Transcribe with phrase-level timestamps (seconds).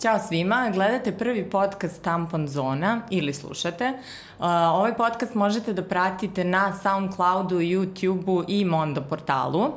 [0.00, 3.92] Ćao svima, gledate prvi podcast Tampon Zona ili slušate.
[4.38, 9.60] Uh, ovaj podcast možete da pratite na Soundcloudu, YouTubeu i Mondo portalu.
[9.60, 9.72] Uh,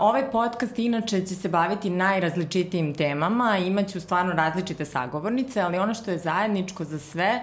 [0.00, 6.10] ovaj podcast inače će se baviti najrazličitijim temama, imaću stvarno različite sagovornice, ali ono što
[6.10, 7.42] je zajedničko za sve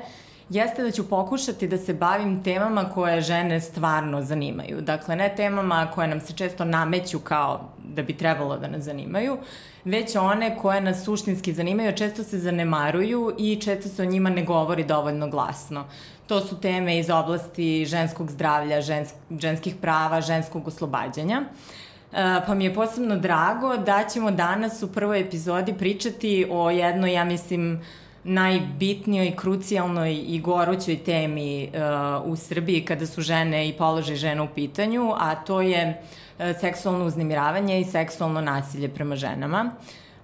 [0.49, 4.81] jeste da ću pokušati da se bavim temama koje žene stvarno zanimaju.
[4.81, 9.37] Dakle, ne temama koje nam se često nameću kao da bi trebalo da nas zanimaju,
[9.85, 14.43] već one koje nas suštinski zanimaju, često se zanemaruju i često se o njima ne
[14.43, 15.85] govori dovoljno glasno.
[16.27, 21.41] To su teme iz oblasti ženskog zdravlja, žensk, ženskih prava, ženskog oslobađanja.
[21.41, 27.13] E, pa mi je posebno drago da ćemo danas u prvoj epizodi pričati o jednoj,
[27.13, 27.81] ja mislim,
[28.23, 34.47] najbitnijoj, krucijalnoj i gorućoj temi uh, u Srbiji kada su žene i položaj žena u
[34.55, 36.24] pitanju, a to je uh,
[36.59, 39.71] seksualno uznemiravanje i seksualno nasilje prema ženama.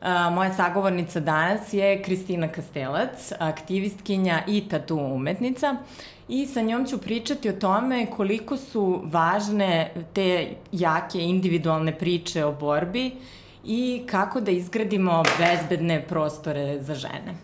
[0.02, 5.76] Uh, moja sagovornica danas je Kristina Kastelac, aktivistkinja i tatu umetnica
[6.28, 12.52] i sa njom ću pričati o tome koliko su važne te jake individualne priče o
[12.52, 13.12] borbi
[13.64, 17.36] i kako da izgradimo bezbedne prostore za žene.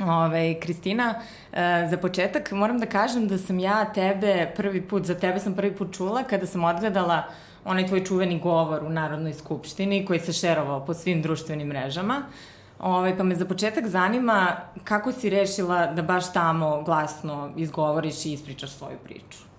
[0.00, 1.14] Ove, Kristina,
[1.52, 5.54] e, za početak moram da kažem da sam ja tebe prvi put, za tebe sam
[5.54, 7.22] prvi put čula kada sam odgledala
[7.64, 12.22] onaj tvoj čuveni govor u Narodnoj skupštini koji se šerovao po svim društvenim mrežama.
[12.78, 18.32] Ove, pa me za početak zanima kako si rešila da baš tamo glasno izgovoriš i
[18.32, 19.53] ispričaš svoju priču.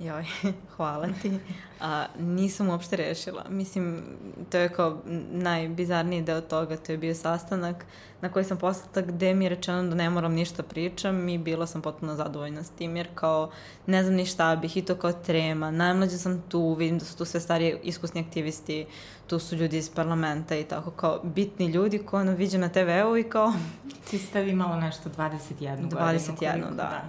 [0.00, 0.24] Joj,
[0.76, 1.38] hvala ti.
[1.80, 3.44] A, nisam uopšte rešila.
[3.48, 4.02] Mislim,
[4.50, 4.98] to je kao
[5.30, 6.76] najbizarniji deo toga.
[6.76, 7.84] To je bio sastanak
[8.20, 11.66] na koji sam poslata gde mi je rečeno da ne moram ništa pričam i bila
[11.66, 13.50] sam potpuno zadovoljna s tim jer kao
[13.86, 15.70] ne znam ni šta bih i to kao trema.
[15.70, 18.86] Najmlađa sam tu, vidim da su tu sve starije iskusni aktivisti,
[19.26, 23.16] tu su ljudi iz parlamenta i tako kao bitni ljudi koje ono viđe na TV-u
[23.16, 23.52] i kao...
[24.10, 25.90] Ti stavi malo nešto 21 godinu.
[25.90, 26.70] 21, da.
[26.70, 27.02] da.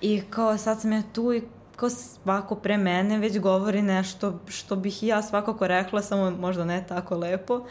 [0.00, 1.42] I kao sad sam ja tu i
[1.78, 6.64] ko svako pre mene već govori nešto što bih i ja svakako rekla, samo možda
[6.64, 7.64] ne tako lepo.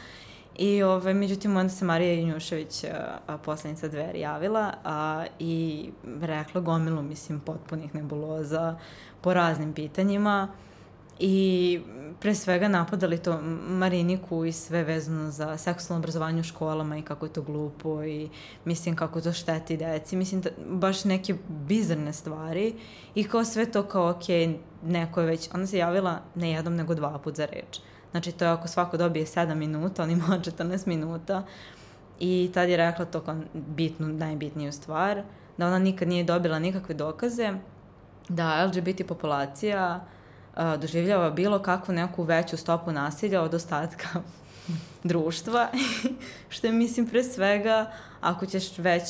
[0.57, 2.83] I ove, međutim, onda se Marija Injušević,
[3.27, 5.89] a, poslanica dveri, javila a, i
[6.21, 8.75] rekla gomilu, mislim, potpunih nebuloza
[9.21, 10.47] po raznim pitanjima
[11.19, 11.79] i
[12.19, 17.25] pre svega napadali to Mariniku i sve vezano za seksualno obrazovanje u školama i kako
[17.25, 18.29] je to glupo i
[18.65, 20.15] mislim kako to šteti deci.
[20.15, 22.75] Mislim da baš neke bizarne stvari
[23.15, 24.23] i kao sve to kao ok,
[24.83, 27.79] neko je već, ona se javila ne jednom nego dva put za reč.
[28.11, 31.43] Znači to je ako svako dobije 7 minuta, on ima 14 minuta
[32.19, 35.23] i tad je rekla to kao bitnu, najbitniju stvar,
[35.57, 37.53] da ona nikad nije dobila nikakve dokaze
[38.29, 40.05] da LGBT populacija
[40.57, 44.07] doživljava bilo kakvu neku veću stopu nasilja od ostatka
[45.03, 45.67] društva,
[46.49, 47.91] što je, mislim, pre svega,
[48.21, 49.03] ako ćeš već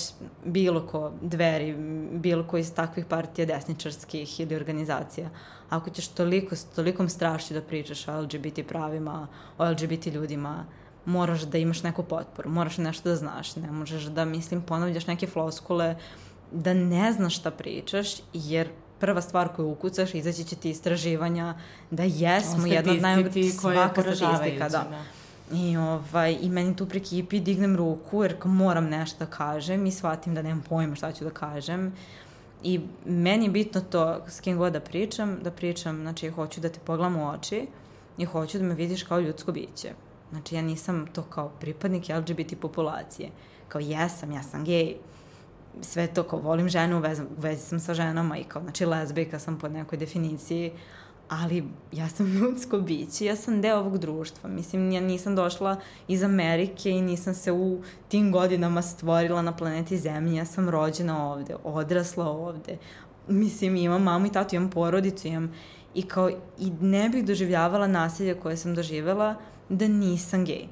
[0.46, 1.76] bilo ko dveri,
[2.12, 5.30] bilo ko iz takvih partija desničarskih ili organizacija,
[5.70, 9.28] ako ćeš toliko, tolikom strašću da pričaš o LGBT pravima,
[9.58, 10.66] o LGBT ljudima,
[11.06, 15.28] moraš da imaš neku potporu, moraš nešto da znaš, ne možeš da, mislim, ponavljaš neke
[15.28, 15.96] floskule,
[16.52, 18.70] da ne znaš šta pričaš, jer
[19.00, 21.56] prva stvar koju ukucaš, izaći će ti istraživanja
[21.92, 24.88] da jesmo jedna od najbolji svaka statistika, da.
[24.90, 25.04] da.
[25.52, 29.92] I, ovaj, I meni tu pri kipi dignem ruku jer moram nešto da kažem i
[29.92, 31.94] shvatim da nemam pojma šta ću da kažem.
[32.64, 36.70] I meni je bitno to s kim god da pričam, da pričam, znači hoću da
[36.70, 37.68] te pogledam u oči
[38.18, 39.92] i hoću da me vidiš kao ljudsko biće.
[40.30, 43.30] Znači ja nisam to kao pripadnik LGBT populacije.
[43.68, 44.96] Kao jesam, ja sam gej,
[45.82, 48.86] sve to kao volim ženu, u vezi, u vezi sam sa ženama i kao, znači
[48.86, 50.72] lezbijka sam po nekoj definiciji,
[51.30, 54.50] ali ja sam ljudsko biće, ja sam deo ovog društva.
[54.50, 55.76] Mislim, ja nisam došla
[56.08, 61.32] iz Amerike i nisam se u tim godinama stvorila na planeti Zemlji, ja sam rođena
[61.32, 62.78] ovde, odrasla ovde.
[63.28, 65.54] Mislim, imam mamu i tatu, imam porodicu, imam
[65.94, 69.36] i kao, i ne bih doživljavala nasilje koje sam doživela
[69.70, 70.68] da nisam gej.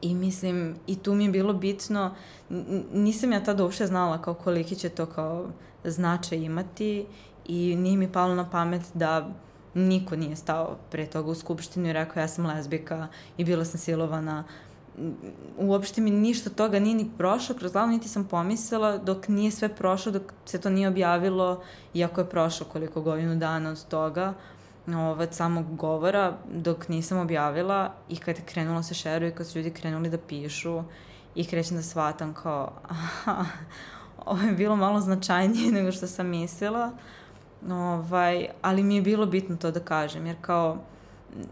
[0.00, 2.14] I mislim, i tu mi je bilo bitno,
[2.92, 5.46] nisam ja tada uopšte znala kao koliki će to kao
[5.84, 7.06] značaj imati
[7.46, 9.28] i nije mi palo na pamet da
[9.74, 13.80] niko nije stao pre toga u skupštinu i rekao ja sam lezbika i bila sam
[13.80, 14.44] silovana.
[15.58, 19.68] Uopšte mi ništa toga nije ni prošlo kroz glavu, niti sam pomislila dok nije sve
[19.68, 21.62] prošlo, dok se to nije objavilo,
[21.94, 24.34] iako je prošlo koliko godinu dana od toga,
[24.94, 29.70] od samog govora dok nisam objavila i kad je krenulo se šeruje, kad su ljudi
[29.70, 30.82] krenuli da pišu
[31.34, 33.44] i krećem da shvatam kao aha,
[34.26, 36.92] ovo je bilo malo značajnije nego što sam mislila,
[37.70, 40.78] ovaj, ali mi je bilo bitno to da kažem, jer kao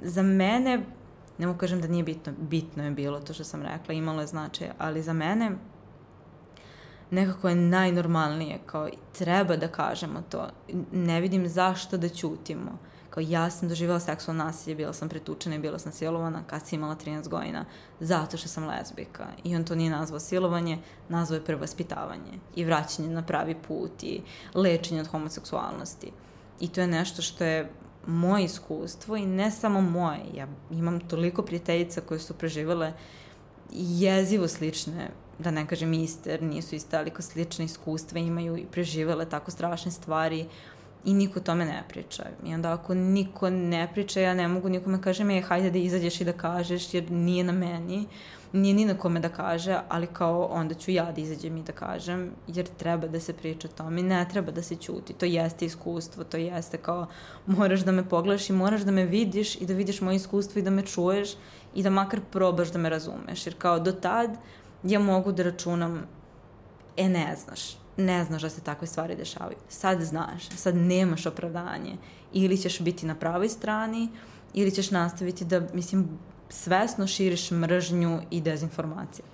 [0.02, 0.84] za mene
[1.38, 4.26] ne mogu kažem da nije bitno, bitno je bilo to što sam rekla, imalo je
[4.26, 5.50] značaj, ali za mene
[7.10, 10.48] nekako je najnormalnije, kao treba da kažemo to,
[10.92, 12.78] ne vidim zašto da ćutimo,
[13.14, 16.78] kao ja sam doživjela seksualno nasilje, bila sam pretučena i bila sam silovana kad sam
[16.78, 17.64] imala 13 godina,
[18.00, 19.26] zato što sam lezbika.
[19.44, 20.78] I on to nije nazvao silovanje,
[21.08, 24.20] nazvao je prevaspitavanje i vraćanje na pravi put i
[24.54, 26.10] lečenje od homoseksualnosti.
[26.60, 27.70] I to je nešto što je
[28.06, 30.20] moje iskustvo i ne samo moje.
[30.34, 32.92] Ja imam toliko prijateljica koje su preživele
[33.72, 39.28] jezivo slične, da ne kažem iste, jer nisu iste, ali slične iskustva imaju i preživele
[39.28, 40.46] tako strašne stvari
[41.04, 42.24] i niko tome ne priča.
[42.44, 46.20] I onda ako niko ne priča, ja ne mogu nikome kažem, je, hajde da izađeš
[46.20, 48.06] i da kažeš, jer nije na meni,
[48.52, 51.72] nije ni na kome da kaže, ali kao onda ću ja da izađem i da
[51.72, 55.12] kažem, jer treba da se priča o tome ne treba da se ćuti.
[55.12, 57.06] To jeste iskustvo, to jeste kao
[57.46, 60.62] moraš da me pogledaš i moraš da me vidiš i da vidiš moje iskustvo i
[60.62, 61.34] da me čuješ
[61.74, 63.46] i da makar probaš da me razumeš.
[63.46, 64.36] Jer kao do tad
[64.82, 66.02] ja mogu da računam,
[66.96, 69.56] e ne znaš, ne znaš da se takve stvari dešavaju.
[69.68, 71.96] Sad znaš, sad nemaš opravdanje.
[72.32, 74.08] Ili ćeš biti na pravoj strani,
[74.54, 76.08] ili ćeš nastaviti da, mislim,
[76.48, 79.24] svesno širiš mržnju i dezinformacije.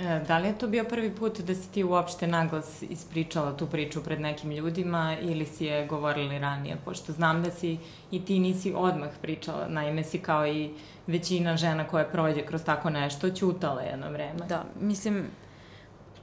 [0.00, 3.66] E, da li je to bio prvi put da si ti uopšte naglas ispričala tu
[3.66, 6.76] priču pred nekim ljudima ili si je govorili ranije?
[6.84, 7.78] Pošto znam da si
[8.10, 10.70] i ti nisi odmah pričala, naime si kao i
[11.06, 14.46] većina žena koja prođe kroz tako nešto, ćutala jedno vreme.
[14.48, 15.24] Da, mislim,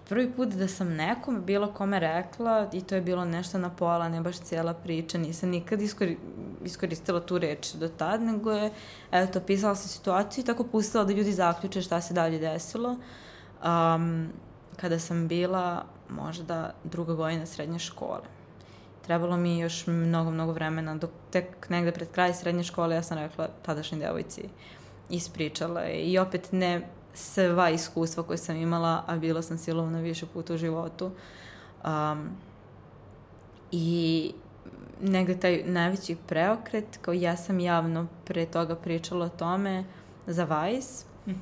[0.09, 4.09] prvi put da sam nekome bilo kome rekla i to je bilo nešto na pola,
[4.09, 6.17] ne baš cijela priča, nisam nikad iskori,
[6.63, 8.71] iskoristila tu reč do tad, nego je,
[9.11, 12.95] eto, pisala sam situaciju i tako pustila da ljudi zaključe šta se dalje desilo.
[13.63, 14.29] Um,
[14.77, 18.21] kada sam bila možda druga godina srednje škole.
[19.05, 23.17] Trebalo mi još mnogo, mnogo vremena, dok tek negde pred kraj srednje škole ja sam
[23.17, 24.49] rekla tadašnji devojci
[25.09, 26.81] ispričala i opet ne
[27.13, 31.11] sva iskustva koje sam imala, a bila sam silovana više puta u životu.
[31.85, 32.29] Um,
[33.71, 34.31] I
[35.01, 39.83] negde taj najveći preokret, kao ja sam javno pre toga pričala o tome
[40.27, 41.31] za Vice, mm.
[41.31, 41.37] uh,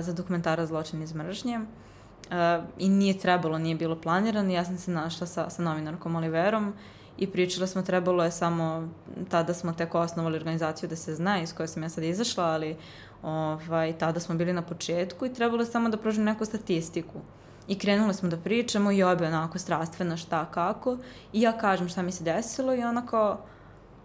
[0.00, 1.58] za dokumentara Zločin iz mržnje.
[1.58, 4.52] Uh, I nije trebalo, nije bilo planirano.
[4.52, 6.72] Ja sam se našla sa, sa novinarkom Oliverom
[7.18, 8.88] i pričala smo, trebalo je samo,
[9.30, 12.76] tada smo tek osnovali organizaciju da se zna iz koje sam ja sad izašla, ali
[13.22, 17.20] Ovaj, tada smo bili na početku i trebalo je samo da prožem neku statistiku.
[17.68, 20.98] I krenule smo da pričamo i obe onako strastveno šta kako.
[21.32, 23.40] I ja kažem šta mi se desilo i ona kao,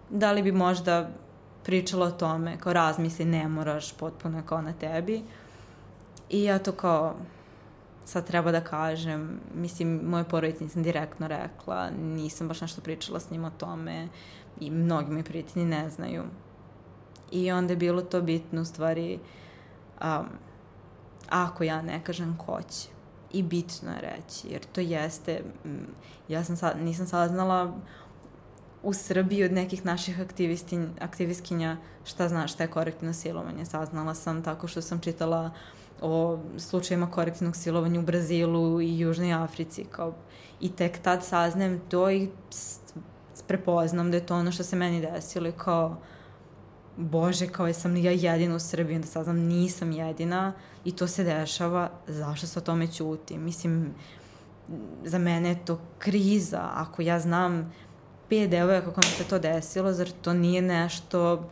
[0.10, 1.10] da li bi možda
[1.64, 5.24] pričala o tome, kao razmisli, ne moraš, potpuno kao na tebi.
[6.30, 7.16] I ja to kao,
[8.06, 13.30] sad treba da kažem, mislim, moje porodici nisam direktno rekla, nisam baš nešto pričala s
[13.30, 14.08] njim o tome
[14.60, 16.24] i mnogi moji prijatelji ne znaju.
[17.32, 19.20] I onda je bilo to bitno u stvari
[20.02, 20.26] um,
[21.30, 22.88] ako ja ne kažem ko će.
[23.32, 25.44] I bitno je reći, jer to jeste,
[26.28, 27.74] ja sam sad, nisam saznala
[28.84, 30.20] u Srbiji od nekih naših
[31.00, 33.66] aktivistkinja šta zna šta je korektivno silovanje.
[33.66, 35.52] Saznala sam tako što sam čitala
[36.02, 39.86] o slučajima korektivnog silovanja u Brazilu i Južnoj Africi.
[39.92, 40.14] Kao,
[40.60, 42.30] I tek tad saznajem to i
[43.48, 45.98] prepoznam da je to ono što se meni desilo i kao
[46.98, 50.54] bože, kao sam li ja jedina u Srbiji, onda saznam nisam jedina
[50.86, 53.38] i to se dešava, zašto se o tome ćuti?
[53.38, 53.94] Mislim,
[55.04, 57.74] za mene je to kriza, ako ja znam
[58.30, 61.50] pet devojaka kako mi se to desilo, zar to nije nešto,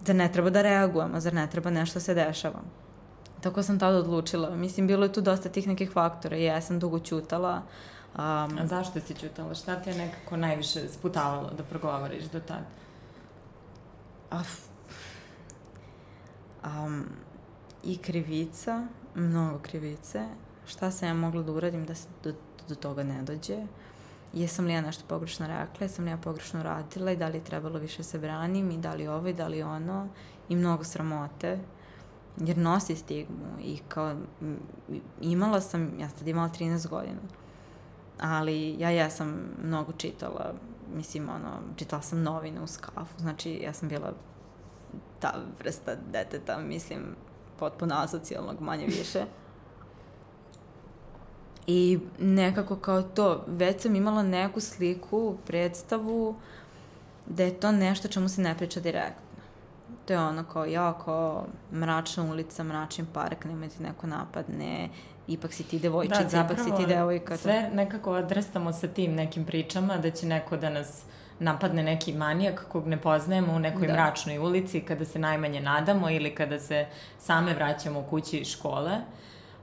[0.00, 2.60] zar ne treba da reagujemo, zar ne treba nešto da se dešava?
[3.40, 4.56] Tako sam tada odlučila.
[4.56, 7.62] Mislim, bilo je tu dosta tih nekih faktora i ja sam dugo ćutala.
[8.14, 9.54] Um, A zašto si ćutala?
[9.54, 12.64] Šta te je nekako najviše sputavalo da progovoriš do tada?
[14.30, 14.42] A,
[16.64, 17.04] um,
[17.84, 20.26] i krivica, mnogo krivice,
[20.66, 22.32] šta sam ja mogla da uradim da se do,
[22.68, 23.66] do toga ne dođe,
[24.32, 27.12] jesam li ja nešto pogrešno rekla, jesam li ja pogrešno radila?
[27.12, 28.70] I da li je trebalo više se branim?
[28.70, 30.08] I da li ovo i da li ono?
[30.48, 31.58] I mnogo sramote.
[32.36, 34.16] Jer nosi stigmu i kao
[35.20, 37.20] imala sam, ja sam imala 13 godina.
[38.20, 40.54] Ali ja jesam mnogo čitala
[40.94, 43.18] mislim ono, čitala sam novine u skafu.
[43.18, 44.12] Znači ja sam bila
[45.20, 47.16] ta vrsta deteta, mislim,
[47.58, 49.24] potpuno asocijalnog, manje više.
[51.66, 56.36] I nekako kao to, već sam imala neku sliku, predstavu,
[57.26, 59.28] da je to nešto čemu se ne priča direktno.
[60.04, 64.88] To je ono kao, jako mračna ulica, mračni park, nema ti neko napadne,
[65.26, 67.36] ipak si ti devojčica, da, ipak si ti devojka.
[67.36, 71.02] Sve nekako odrastamo sa tim nekim pričama, da će neko da nas
[71.40, 73.92] napadne neki manijak kog ne poznajemo u nekoj da.
[73.92, 76.86] mračnoj ulici kada se najmanje nadamo ili kada se
[77.18, 78.92] same vraćamo u kući iz škole.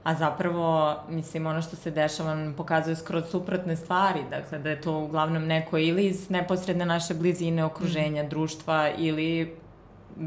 [0.04, 4.80] A zapravo, mislim, ono što se dešava nam pokazuje skroz suprotne stvari, dakle da je
[4.80, 8.28] to uglavnom neko ili iz neposredne naše blizine, okruženja, mm.
[8.28, 9.56] društva ili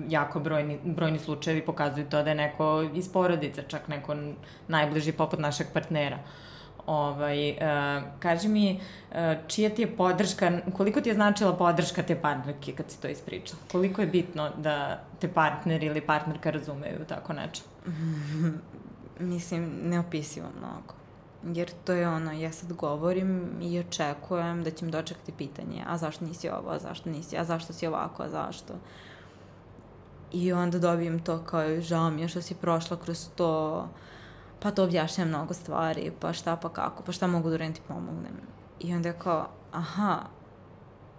[0.09, 4.15] jako brojni, brojni slučajevi pokazuju to da je neko iz porodice, čak neko
[4.67, 6.19] najbliži poput našeg partnera.
[6.89, 8.79] Ovaj, uh, kaži mi,
[9.11, 9.17] uh,
[9.47, 13.61] čija ti je podrška, koliko ti je značila podrška te partnerke kad si to ispričala?
[13.71, 17.69] Koliko je bitno da te partner ili partnerka razumeju tako nešto?
[19.19, 20.93] Mislim, neopisivo mnogo.
[21.43, 25.97] Jer to je ono, ja sad govorim i očekujem da će mi dočekati pitanje, a
[25.97, 28.73] zašto nisi ovo, a zašto nisi, a zašto si ovako, a zašto?
[30.31, 33.87] I onda dobijem to kao, žao mi je što si prošla kroz to,
[34.59, 37.81] pa to objašnjam mnogo stvari, pa šta, pa kako, pa šta mogu da uradim ti
[37.87, 38.33] pomognem.
[38.79, 40.19] I onda je kao, aha,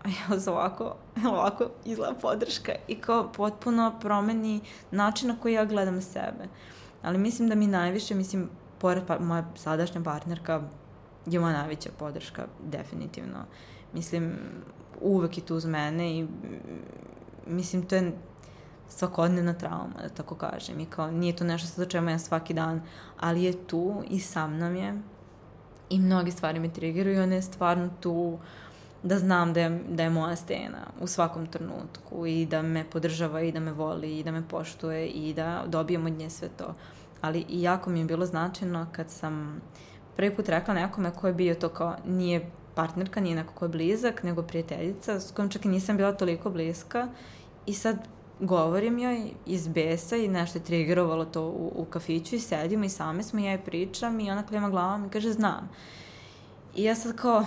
[0.04, 5.64] a ja za ovako, ovako izgleda podrška i kao potpuno promeni način na koji ja
[5.64, 6.48] gledam sebe.
[7.02, 10.62] Ali mislim da mi najviše, mislim, pored pa, moja sadašnja partnerka
[11.26, 13.44] je moja najveća podrška, definitivno.
[13.92, 14.38] Mislim,
[15.00, 16.26] uvek je tu uz mene i
[17.46, 18.12] mislim, to je
[18.90, 20.80] svakodnevna trauma, da tako kažem.
[20.80, 22.82] I kao, nije to nešto sa čemu ja svaki dan,
[23.20, 25.02] ali je tu i sa mnom je.
[25.90, 28.38] I mnogi stvari me triggeruju ona je stvarno tu
[29.02, 33.40] da znam da je, da je moja stena u svakom trenutku i da me podržava
[33.40, 36.74] i da me voli i da me poštuje i da dobijem od nje sve to.
[37.20, 39.60] Ali i jako mi je bilo značajno kad sam
[40.16, 43.68] prvi put rekla nekome ko je bio to kao nije partnerka, nije neko ko je
[43.68, 47.08] blizak, nego prijateljica s kojom čak i nisam bila toliko bliska
[47.66, 47.98] i sad
[48.40, 52.88] govorim joj iz besa i nešto je triggerovalo to u, u kafiću i sedimo i
[52.88, 55.70] same smo i ja je pričam i ona klima glavom i kaže znam.
[56.74, 57.44] I ja sad kao,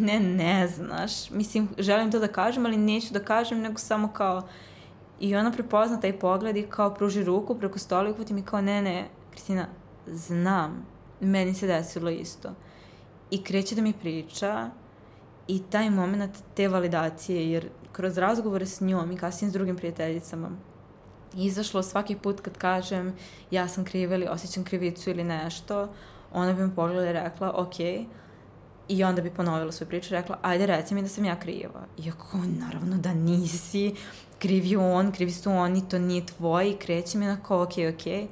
[0.00, 1.30] ne, ne znaš.
[1.30, 4.42] Mislim, želim to da kažem, ali neću da kažem, nego samo kao...
[5.20, 8.60] I ona prepozna taj pogled i kao pruži ruku preko stola i uhvati mi kao,
[8.60, 9.66] ne, ne, Kristina,
[10.06, 10.86] znam,
[11.20, 12.48] meni se desilo isto.
[13.30, 14.70] I kreće da mi priča
[15.48, 20.50] i taj moment te validacije, jer kroz razgovore s njom i kasnije s drugim prijateljicama,
[21.34, 23.14] izašlo svaki put kad kažem
[23.50, 25.88] ja sam kriva ili osjećam krivicu ili nešto,
[26.32, 27.80] ona bi me pogledala i rekla, ok,
[28.88, 31.86] I onda bi ponovila svoju priču i rekla, ajde reci mi da sam ja kriva.
[32.04, 33.94] Iako, naravno da nisi,
[34.38, 38.28] krivi on, krivi su oni, to nije tvoj, i kreće mi onako, ok, ok,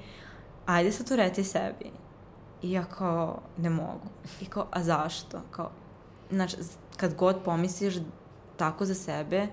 [0.67, 1.91] ajde sad to reci sebi.
[2.63, 4.09] I ja kao, ne mogu.
[4.41, 5.41] I kao, a zašto?
[5.51, 5.71] Kao,
[6.31, 6.57] znači,
[6.97, 7.95] kad god pomisliš
[8.57, 9.47] tako za sebe,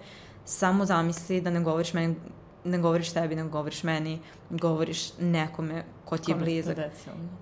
[0.46, 2.16] samo zamisli da ne govoriš meni,
[2.64, 4.20] ne govoriš tebi, ne govoriš meni,
[4.50, 6.78] govoriš nekome ko ti je blizak.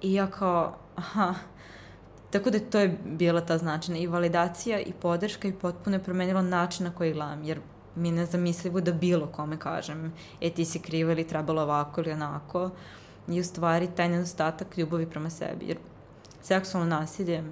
[0.01, 1.34] I ja kao, aha,
[2.31, 6.41] Tako da to je bila ta značina i validacija i podrška i potpuno je promenila
[6.41, 7.60] način na koji gledam, jer
[7.96, 12.12] mi je nezamislivo da bilo kome kažem, e ti si kriva ili trebalo ovako ili
[12.12, 12.70] onako,
[13.27, 15.77] i u stvari taj nedostatak ljubavi prema sebi, jer
[16.41, 17.43] seksualno nasilje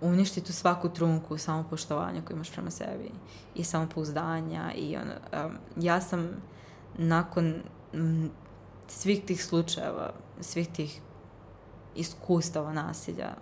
[0.00, 3.10] uništi tu svaku trunku samopoštovanja koju imaš prema sebi
[3.54, 6.28] i samopouzdanja i ono, um, ja sam
[6.98, 7.54] nakon
[7.92, 8.30] m,
[8.88, 11.00] svih tih slučajeva, svih tih
[11.94, 13.34] iskustava nasilja.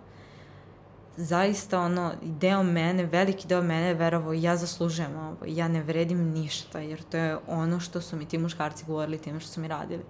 [1.17, 6.31] Zaista ono, deo mene, veliki deo mene je verovo ja zaslužujem ovo, ja ne vredim
[6.31, 9.67] ništa, jer to je ono što su mi ti muškarci govorili time što su mi
[9.67, 10.03] radili.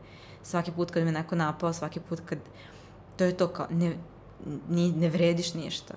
[0.43, 2.39] Svaki put kad me neko napao, svaki put kad,
[3.17, 3.97] to je to kao, ne,
[4.69, 5.93] ni, ne vrediš ništa.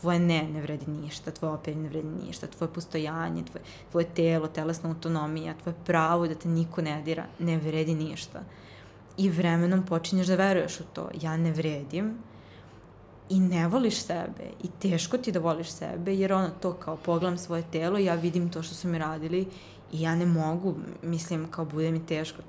[0.00, 4.48] Tvoje ne ne vredi ništa, tvoje opet ne vredi ništa, tvoje postojanje, tvoje, tvoje telo,
[4.48, 8.42] telesna autonomija, tvoje pravo da te niko ne dira, ne vredi ništa.
[9.16, 11.08] I vremenom počinješ da veruješ u to.
[11.20, 12.14] Ja ne vredim
[13.28, 17.38] i ne voliš sebe i teško ti da voliš sebe jer ono to kao pogledam
[17.38, 19.46] svoje telo ja vidim to što su mi radili
[19.92, 22.42] i ja ne mogu, mislim kao bude mi teško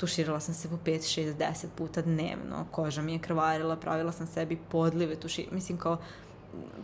[0.00, 4.26] tuširala sam se po 5, 6, 10 puta dnevno koža mi je krvarila, pravila sam
[4.26, 5.98] sebi podlive tuši, mislim kao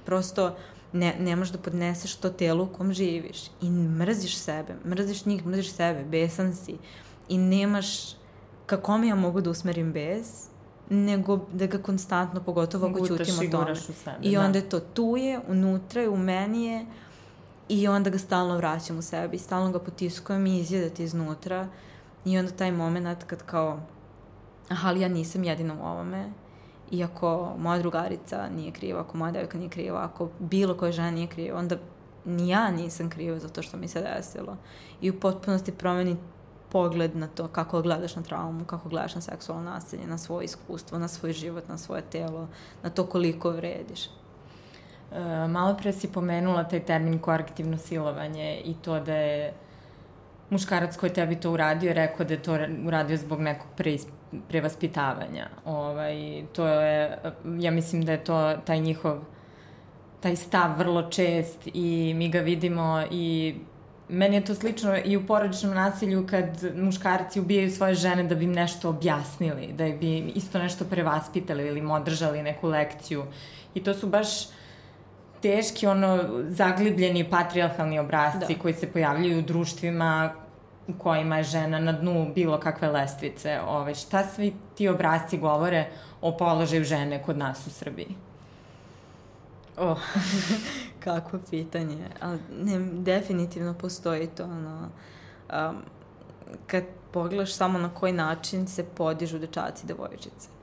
[0.05, 0.57] prosto
[0.93, 5.47] ne, ne možeš da podneseš to telo u kom živiš i mrziš sebe, mrziš njih,
[5.47, 6.77] mrziš sebe, besan si
[7.29, 8.17] i nemaš
[8.67, 10.49] ka kome ja mogu da usmerim bez,
[10.91, 13.77] nego da ga konstantno, pogotovo ako ćutim o tome.
[13.77, 14.41] Sebe, I da.
[14.41, 14.59] onda da.
[14.59, 16.87] je to tu je, unutra je, u meni je
[17.69, 21.69] i onda ga stalno vraćam u sebi, stalno ga potiskujem i izjedati iznutra
[22.27, 23.81] i onda taj moment kad kao
[24.69, 26.31] aha, ali ja nisam jedina u ovome,
[26.91, 31.27] iako moja drugarica nije kriva, ako moja devojka nije kriva, ako bilo koja žena nije
[31.27, 31.77] kriva, onda
[32.25, 34.57] ni ja nisam kriva za to što mi se desilo.
[35.01, 36.17] I u potpunosti promeni
[36.73, 40.99] pogled na to kako gledaš na traumu, kako gledaš na seksualno nasilje, na svoje iskustvo,
[40.99, 42.49] na svoj život, na svoje telo,
[42.83, 44.05] na to koliko vrediš.
[44.05, 44.09] E,
[45.49, 49.55] malo pre si pomenula taj termin korektivno silovanje i to da je
[50.51, 53.97] muškarac koji tebi to uradio rekao da je to uradio zbog nekog pre,
[54.49, 55.49] prevaspitavanja.
[55.65, 57.19] Ovaj, to je,
[57.59, 59.19] ja mislim da je to taj njihov
[60.21, 63.55] taj stav vrlo čest i mi ga vidimo i
[64.09, 68.45] meni je to slično i u porodičnom nasilju kad muškarci ubijaju svoje žene da bi
[68.45, 73.25] im nešto objasnili, da bi isto nešto prevaspitali ili im održali neku lekciju.
[73.75, 74.29] I to su baš
[75.43, 78.61] teški, ono, zaglibljeni patriarhalni obrazci da.
[78.63, 80.33] koji se pojavljaju u društvima
[80.89, 83.61] u kojima je žena na dnu bilo kakve lestvice.
[83.67, 85.89] Ove, šta svi ti obrazci govore
[86.21, 88.17] o položaju žene kod nas u Srbiji?
[89.77, 89.99] Oh,
[91.05, 92.09] kakvo pitanje.
[92.21, 94.89] Ali ne, definitivno postoji to, ono,
[95.69, 95.77] um,
[96.67, 100.56] kad pogledaš samo na koji način se podižu dečaci i devojčice.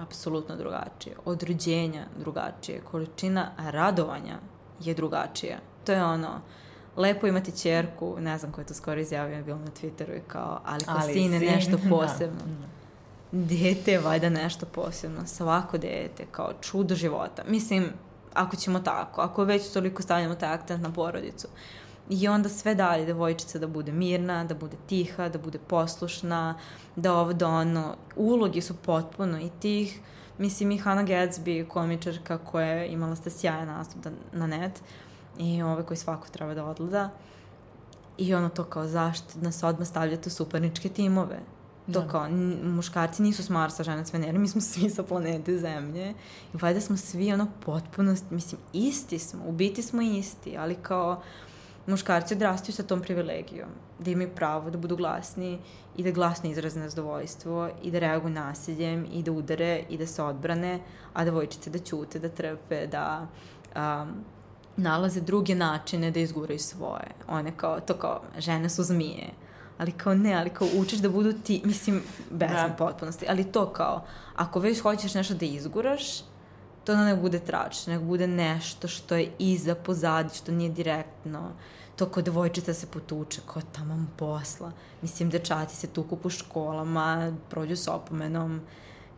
[0.00, 1.16] Apsolutno drugačije.
[1.24, 2.80] Od rođenja drugačije.
[2.90, 4.38] Količina radovanja
[4.80, 5.58] je drugačija.
[5.84, 6.40] To je ono,
[6.96, 10.60] lepo imati čerku, ne znam ko je to skoro izjavio, bilo na Twitteru i kao,
[10.64, 11.88] ali ko ali sine sin, nešto da.
[11.88, 12.40] posebno.
[12.44, 12.66] Da.
[13.32, 17.42] Dete je vajda nešto posebno, svako dete, kao čudo života.
[17.48, 17.92] Mislim,
[18.34, 21.48] ako ćemo tako, ako već toliko stavljamo taj akcent na porodicu.
[22.10, 26.58] I onda sve dalje, devojčica da bude mirna, da bude tiha, da bude poslušna,
[26.96, 30.00] da ovo, da ono, ulogi su potpuno i tih,
[30.38, 34.82] mislim i Hannah Gadsby, komičarka koja je imala ste sjajan nastup da, na net
[35.38, 37.10] i ove koji svako treba da odgleda.
[38.18, 41.38] I ono to kao zašto nas odmah stavljate u suparničke timove.
[41.92, 42.08] To da.
[42.08, 42.28] kao,
[42.62, 46.10] muškarci nisu s Marsa, žene s Venere, mi smo svi sa planete Zemlje.
[46.54, 51.22] I valjda smo svi ono potpuno, mislim, isti smo, u biti smo isti, ali kao
[51.86, 53.68] muškarci odrastaju sa tom privilegijom,
[53.98, 55.58] da imaju pravo da budu glasni
[55.96, 60.22] i da glasno izraze nezadovoljstvo i da reaguju nasiljem i da udare i da se
[60.22, 60.80] odbrane,
[61.12, 63.26] a devojčice da ćute, da trpe, da
[63.76, 64.14] um,
[64.76, 67.14] nalaze druge načine da izguraju svoje.
[67.28, 69.30] One kao, to kao, žene su zmije
[69.80, 72.74] ali kao ne, ali kao učiš da budu ti, mislim, bez da.
[72.78, 74.04] potpunosti, ali to kao,
[74.36, 76.20] ako već hoćeš nešto da izguraš,
[76.84, 81.52] to da ne bude trač, nego bude nešto što je iza, pozadi, što nije direktno,
[81.96, 84.72] to kod devojčica se potuče, kao tamo posla.
[85.02, 88.60] Mislim, dečaci se tuku po školama, prođu s opomenom,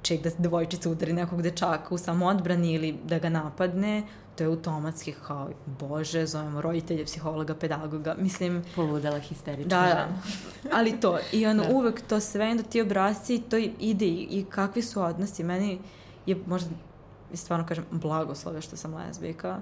[0.02, 4.02] ček da devojčica udari nekog dečaka u samoodbrani ili da ga napadne,
[4.36, 8.64] to je automatski kao, bože, zovemo roditelje, psihologa, pedagoga, mislim...
[8.76, 10.08] Poludela histerična da, da,
[10.72, 11.74] ali to, i ono, da.
[11.74, 15.78] uvek to sve, onda ti obrazci, to ide i, i kakvi su odnosi, meni
[16.26, 16.70] je možda,
[17.36, 19.60] stvarno kažem, blagoslove što sam lezbijka,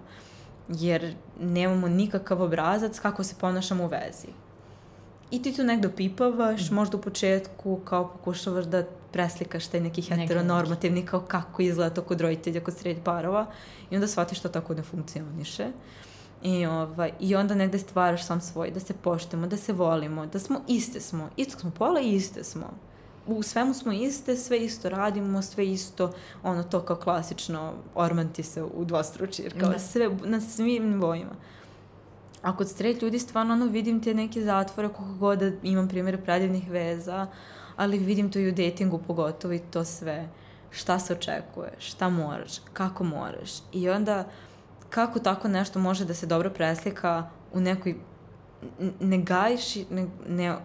[0.69, 4.29] jer nemamo nikakav obrazac kako se ponašamo u vezi.
[5.31, 6.75] I ti tu negdje pipavaš, mm.
[6.75, 12.21] možda u početku kao pokušavaš da preslikaš taj neki heteronormativni kao kako izgleda to kod
[12.21, 13.47] roditelja, kod sred parova
[13.91, 15.67] i onda shvatiš to tako ne funkcioniše.
[16.43, 20.39] I, ovaj, I onda negde stvaraš sam svoj, da se poštemo, da se volimo, da
[20.39, 21.29] smo iste smo.
[21.37, 22.71] Isto smo pola i iste smo.
[23.27, 28.63] U svemu smo iste, sve isto radimo, sve isto, ono to kao klasično ormanti se
[28.63, 29.79] u dvostruči, jer kao da.
[29.79, 31.35] sve, na svim nivoima.
[32.43, 36.19] A kod straight ljudi stvarno ono vidim te neke zatvore koliko god da imam primjere
[36.19, 37.27] predivnih veza,
[37.77, 40.29] ali vidim to i u datingu pogotovo i to sve.
[40.71, 43.51] Šta se očekuje, šta moraš, kako moraš.
[43.73, 44.25] I onda
[44.91, 47.97] kako tako nešto može da se dobro preslika u nekoj
[49.01, 50.57] ne gajiš, ne, ne,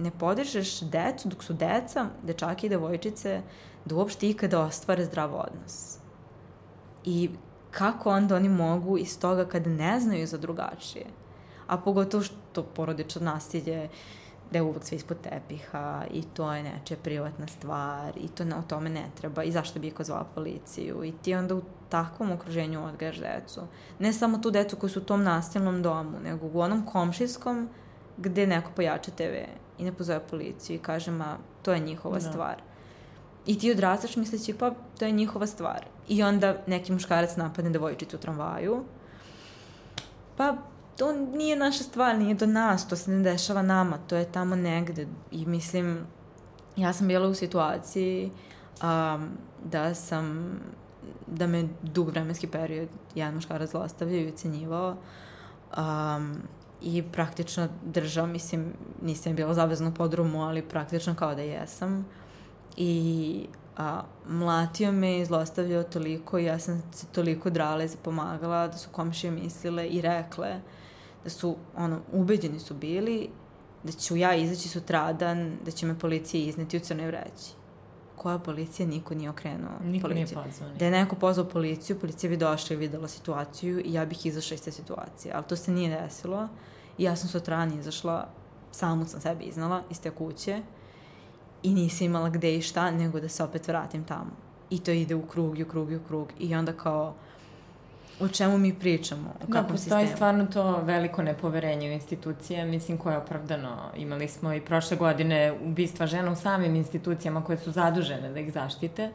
[0.00, 3.42] ne podižeš decu dok su deca, dečaki i devojčice,
[3.84, 5.98] da uopšte ikada ostvare zdrav odnos.
[7.04, 7.30] I
[7.70, 11.06] kako onda oni mogu iz toga kada ne znaju za drugačije.
[11.66, 13.88] A pogotovo što porodično nasilje
[14.50, 18.58] da je uvek sve ispod tepiha i to je nečija privatna stvar i to na,
[18.58, 22.32] o tome ne treba i zašto bi iko zvao policiju i ti onda u takvom
[22.32, 23.60] okruženju odgajaš decu.
[23.98, 27.68] Ne samo tu decu koji su u tom nasilnom domu, nego u onom komšijskom
[28.16, 29.34] gde neko pojača TV
[29.80, 32.30] i ne pozove policiju i kaže ma to je njihova da.
[32.30, 32.62] stvar.
[33.46, 35.86] I ti odrastaš misleći pa to je njihova stvar.
[36.08, 38.84] I onda neki muškarac napadne devojčicu u tramvaju.
[40.36, 40.56] Pa
[40.96, 44.56] to nije naša stvar, nije do nas, to se ne dešava nama, to je tamo
[44.56, 45.06] negde.
[45.30, 46.06] I mislim,
[46.76, 48.30] ja sam bila u situaciji
[48.82, 49.28] um,
[49.64, 50.58] da sam,
[51.26, 54.96] da me dug vremenski period jedan muškarac zlostavljao i ucenjivao.
[55.76, 56.42] Um,
[56.82, 62.06] i praktično držao, mislim, nisam bila zavezana podrumu, ali praktično kao da jesam.
[62.76, 68.66] I a, mlatio me i zlostavljao toliko i ja sam se toliko drala i zapomagala
[68.68, 70.60] da su komšije mislile i rekle
[71.24, 73.28] da su, ono, ubeđeni su bili
[73.82, 77.59] da ću ja izaći sutradan, da će me policija izneti u crnoj vreći.
[78.20, 80.38] Koja policija, niko nije okrenuo Niko policiju.
[80.38, 80.70] nije pozvao.
[80.78, 84.54] Da je neko pozvao policiju, policija bi došla i videla situaciju i ja bih izašla
[84.54, 85.34] iz te situacije.
[85.34, 86.48] Ali to se nije desilo
[86.98, 88.28] i ja sam sutradan izašla,
[88.72, 90.62] samu sam sebi iznala iz te kuće
[91.62, 94.30] i nisam imala gde i šta, nego da se opet vratim tamo.
[94.70, 96.28] I to ide u krug i u krug i u krug.
[96.38, 97.14] I onda kao,
[98.20, 100.16] o čemu mi pričamo, o Da, kakvom postoji sistemu.
[100.16, 103.76] stvarno to veliko nepoverenje u institucije, mislim koje je opravdano.
[103.96, 108.52] Imali smo i prošle godine ubistva žena u samim institucijama koje su zadužene da ih
[108.52, 109.10] zaštite.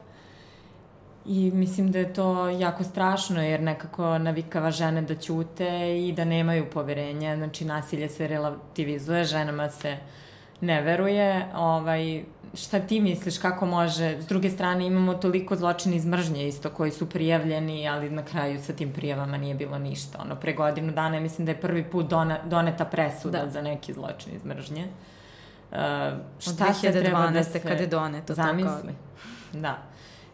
[1.26, 6.24] I mislim da je to jako strašno jer nekako navikava žene da ćute i da
[6.24, 7.36] nemaju poverenja.
[7.36, 9.96] Znači nasilje se relativizuje, ženama se
[10.60, 11.46] ne veruje.
[11.54, 12.24] Ovaj,
[12.56, 14.16] šta ti misliš, kako može?
[14.20, 18.62] S druge strane imamo toliko zločina iz mržnje isto koji su prijavljeni, ali na kraju
[18.62, 20.18] sa tim prijavama nije bilo ništa.
[20.22, 23.50] Ono, pre godinu dana mislim da je prvi put dona, doneta presuda Da.
[23.50, 24.86] za neki zločin iz mržnje.
[25.70, 27.42] Uh, Od šta se treba da 2012.
[27.42, 27.60] se...
[27.60, 28.94] kad je doneto Zamisli.
[29.52, 29.78] Da.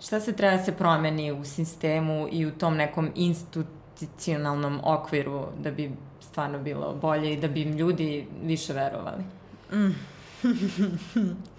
[0.01, 5.71] Šta se treba da se promeni u sistemu i u tom nekom institucionalnom okviru da
[5.71, 9.25] bi stvarno bilo bolje i da bi im ljudi više verovali?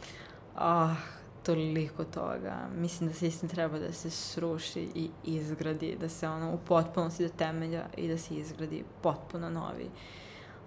[0.56, 0.96] Ah,
[1.44, 2.56] toliko toga.
[2.76, 7.30] Mislim da sistem treba da se sruši i izgradi, da se ono u potpunosti do
[7.30, 9.89] temelja i da se izgradi potpuno novi.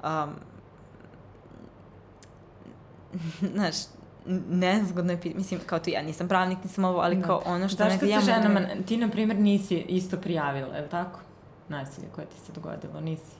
[0.05, 0.31] Um,
[3.53, 3.75] znaš,
[4.49, 7.23] nezgodno je pitanje, mislim, kao to ja nisam pravnik, nisam ovo, ali Da.
[7.23, 10.83] kao ono što Zašto se ja mogu- ženama, ti na primjer nisi isto prijavila, je
[10.83, 11.21] li tako?
[11.69, 13.37] Nasilje koje ti se dogodilo, nisi.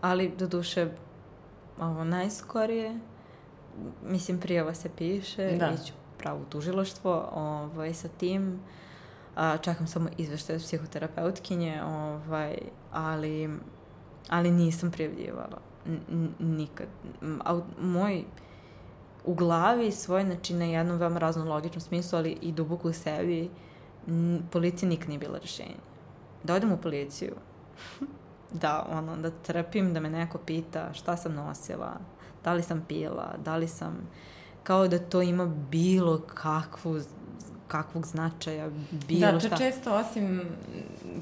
[0.00, 0.90] Ali, do duše,
[1.78, 2.98] ovo najskorije,
[4.04, 5.70] mislim, prijava se piše, Da.
[5.82, 8.60] iću pravo tužiloštvo ovaj, sa tim.
[9.36, 12.58] A, čekam samo izveštaj od psihoterapeutkinje, ovaj,
[12.92, 13.50] ali,
[14.28, 15.58] ali nisam prijavljivala.
[15.86, 16.86] N- nikad.
[17.44, 18.24] A, moj
[19.24, 23.50] u glavi svoj, znači na jednom veoma raznom logičnom smislu, ali i duboko u sebi,
[24.52, 25.76] policija nikad nije bila rešenje.
[26.44, 27.34] Da odem u policiju,
[28.62, 31.96] da, ono, da trpim, da me neko pita šta sam nosila,
[32.46, 34.08] da li sam pila, da li sam,
[34.62, 37.00] kao da to ima bilo kakvu,
[37.68, 38.70] kakvog značaja,
[39.08, 39.56] bilo da, to šta.
[39.56, 40.42] često osim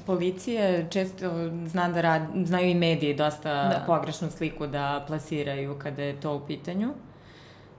[0.05, 1.31] policije, često
[1.65, 3.69] zna da rad, znaju i mediji dosta da.
[3.69, 3.83] Da.
[3.87, 6.93] pogrešnu sliku da plasiraju kada je to u pitanju.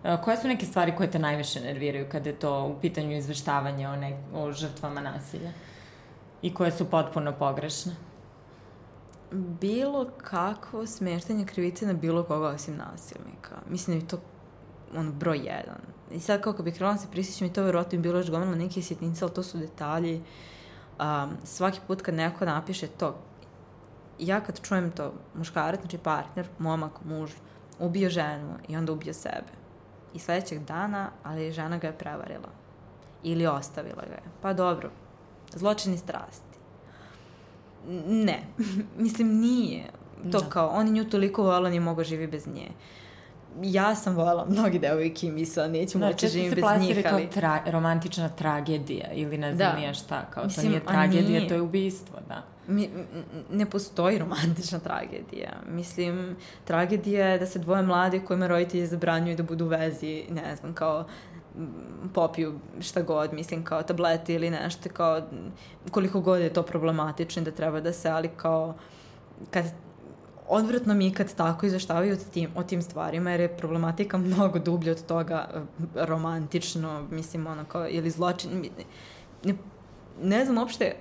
[0.05, 3.91] E, Koje su neke stvari koje te najviše nerviraju kada je to u pitanju izveštavanja
[3.91, 5.53] o, ne, o žrtvama nasilja?
[6.43, 7.93] I koje su potpuno pogrešne?
[9.33, 13.57] Bilo kakvo smeštanje krivice na bilo koga osim nasilnika.
[13.71, 14.21] Mislim da je to
[14.97, 15.81] ono, broj jedan.
[16.11, 18.55] I sad kako bi krenula da se prisjećam i to verovatno bi bilo još gomila
[18.55, 20.23] neke sitnice, ali to su detalji.
[21.01, 23.19] Um, svaki put kad neko napiše to,
[24.19, 27.31] ja kad čujem to, muškarac, znači partner, momak, muž,
[27.79, 29.53] ubio ženu i onda ubio sebe.
[30.15, 32.49] I sledećeg dana, ali žena ga je prevarila.
[33.23, 34.23] Ili ostavila ga je.
[34.43, 34.91] Pa dobro,
[35.55, 36.46] zločini strasti.
[36.46, 36.46] N-
[38.07, 38.43] Ne,
[39.05, 39.85] mislim nije.
[40.33, 40.49] To Da.
[40.49, 42.69] kao, on je nju toliko volao, nije mogao živi bez nje.
[43.63, 47.31] Ja sam voljela mnogi devojke i mislila, neću Da, moći živim bez njih, kao ali...
[47.31, 49.79] tra, romantična tragedija ili ne znam Da.
[49.79, 51.49] nije šta, kao Mislim, to nije tragedija, nije.
[51.49, 52.43] to je ubistvo, da.
[52.69, 52.91] Mi,
[53.53, 55.53] ne postoji romantična tragedija.
[55.69, 60.57] Mislim, tragedija je da se dvoje mladi kojima roditelji zabranjuju da budu u vezi, ne
[60.57, 61.07] znam, kao
[62.15, 65.23] popiju šta god, mislim, kao tableti ili nešto, kao
[65.91, 68.75] koliko god je to problematično da treba da se, ali kao
[69.51, 69.65] kad
[70.49, 74.93] odvratno mi kad tako izveštavaju o tim, o tim stvarima, jer je problematika mnogo dublja
[74.93, 75.61] od toga e,
[75.95, 78.51] romantično, mislim, ono kao, ili zločin,
[79.45, 79.55] ne,
[80.23, 80.97] ne znam uopšte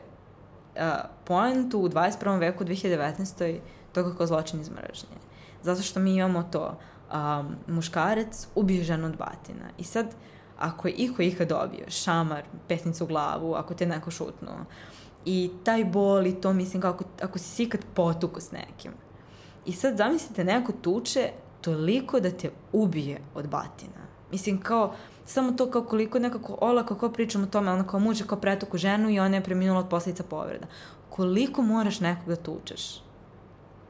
[0.75, 0.81] uh,
[1.23, 2.39] poentu u 21.
[2.39, 3.59] veku 2019.
[3.93, 5.17] toga kao zločin iz mržnje.
[5.63, 6.77] Zato što mi imamo to,
[7.13, 9.69] um, muškarac ubije ženu od batina.
[9.77, 10.15] I sad,
[10.57, 14.65] ako je iko ikad dobio šamar, petnicu u glavu, ako te neko šutnuo,
[15.25, 18.91] i taj bol i to, mislim, kao ako, si ikad potuko s nekim.
[19.65, 21.29] I sad zamislite, neko tuče
[21.61, 24.05] toliko da te ubije od batina.
[24.31, 24.93] Mislim, kao,
[25.25, 28.39] samo to kao koliko nekako olako kao pričamo o tome, ono kao muž je kao
[28.39, 30.67] pretuku ženu i ona je preminula od posljedica povreda.
[31.09, 33.01] Koliko moraš nekoga tučeš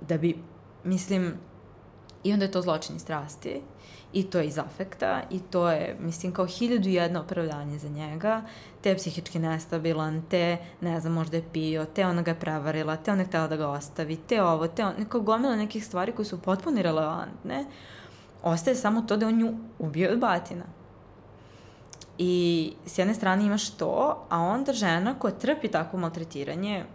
[0.01, 0.37] da bi,
[0.83, 1.33] mislim,
[2.25, 3.61] i onda je to zločin iz strasti.
[4.13, 5.21] I to je iz afekta.
[5.29, 8.41] I to je, mislim, kao hiljadu i jedno opravdanje za njega,
[8.81, 12.95] te je psihički nestabilan, te, ne znam, možda je pio, te ona ga je prevarila,
[12.97, 16.11] te ona je htjela da ga ostavi, te ovo, te on, neko gomila nekih stvari
[16.11, 17.65] koje su potpuno irelevantne,
[18.43, 20.65] ostaje samo to da on nju ubio od batina.
[22.17, 26.85] I s jedne strane imaš to, a onda žena koja trpi takvo maltretiranje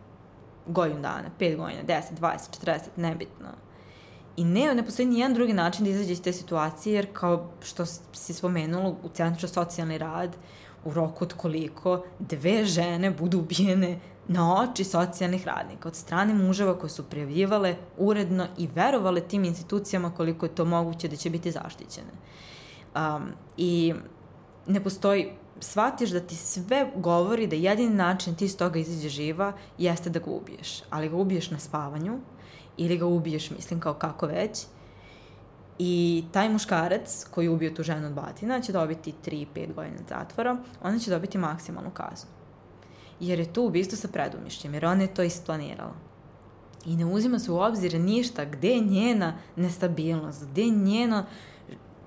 [0.67, 3.49] godinu dana, pet godina, 10, 20, 40, nebitno,
[4.41, 7.87] I ne, ne postoji nijedan drugi način da izađe iz te situacije, jer kao što
[8.13, 10.37] si spomenula, u Centru socijalni rad,
[10.85, 16.79] u roku od koliko dve žene budu ubijene na oči socijalnih radnika od strane muževa
[16.79, 21.51] koje su prijavljivale uredno i verovale tim institucijama koliko je to moguće da će biti
[21.51, 22.13] zaštićene.
[22.97, 23.95] Um, I
[24.67, 29.53] ne postoji shvatiš da ti sve govori da jedini način ti iz toga izađe živa
[29.79, 30.83] jeste da ga ubiješ.
[30.91, 32.21] Ali ga ubiješ na spavanju
[32.81, 34.67] ili ga ubiješ, mislim, kao kako već.
[35.79, 40.57] I taj muškarac koji je ubio tu ženu od batina će dobiti 3-5 godina zatvora,
[40.83, 42.31] ona će dobiti maksimalnu kaznu.
[43.21, 45.95] Jer je to ubistvo sa predumišćem, jer ona je to isplanirala.
[46.87, 51.25] I ne uzima se u obzir ništa, gde je njena nestabilnost, gde je njeno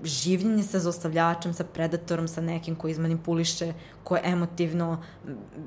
[0.04, 3.72] življenje sa zostavljačem, sa predatorom, sa nekim koji izmanipuliše,
[4.04, 4.98] ko emotivno,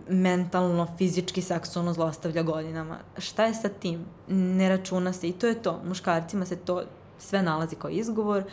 [0.10, 3.00] mentalno, fizički, seksualno zlostavlja godinama.
[3.17, 4.06] Šta je sa tim?
[4.28, 5.80] Ne računa se i to je to.
[5.86, 6.84] Muškarcima se to
[7.19, 8.43] sve nalazi kao izgovor,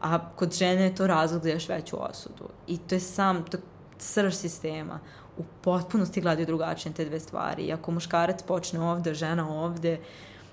[0.00, 2.48] a kod žene je to razlog za još veću osudu.
[2.66, 3.58] I to je sam, to
[3.98, 5.00] srž sistema.
[5.36, 7.62] U potpunosti gledaju drugačije te dve stvari.
[7.62, 10.00] I ako muškarac počne ovde, žena ovde,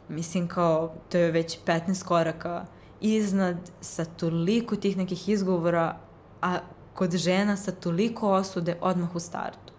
[0.09, 2.65] mislim kao, to je već 15 koraka
[3.01, 5.97] iznad sa toliko tih nekih izgovora,
[6.41, 6.59] a
[6.93, 9.73] kod žena sa toliko osude odmah u startu.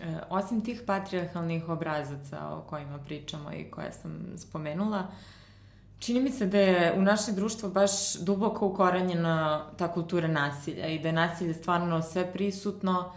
[0.00, 5.06] E, osim tih patriarhalnih obrazaca o kojima pričamo i koje sam spomenula,
[5.98, 10.98] čini mi se da je u naše društvo baš duboko ukoranjena ta kultura nasilja i
[10.98, 13.12] da je nasilje stvarno sve prisutno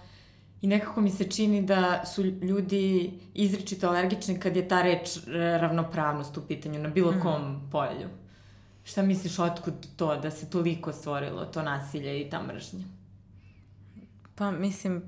[0.61, 5.21] i nekako mi se čini da su ljudi izričito alergični kad je ta reč e,
[5.57, 7.21] ravnopravnost u pitanju na bilo mhm.
[7.21, 8.09] kom polju.
[8.87, 12.85] Šta misliš, otkud to, da se toliko stvorilo to nasilje i ta mržnja?
[14.35, 15.03] Pa, mislim,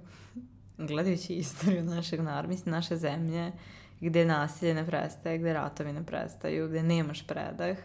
[0.78, 3.52] gledajući istoriju našeg naroda, mislim, naše zemlje,
[4.00, 7.78] gde nasilje ne prestaje, gde ratovi ne prestaju, gde nemaš predah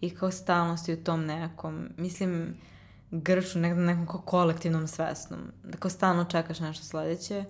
[0.00, 2.54] i kao stalno si u tom nekom, mislim,
[3.10, 7.44] grču, nek, nekom kolektivnom svesnom, da kao stalno čekaš nešto sledeće,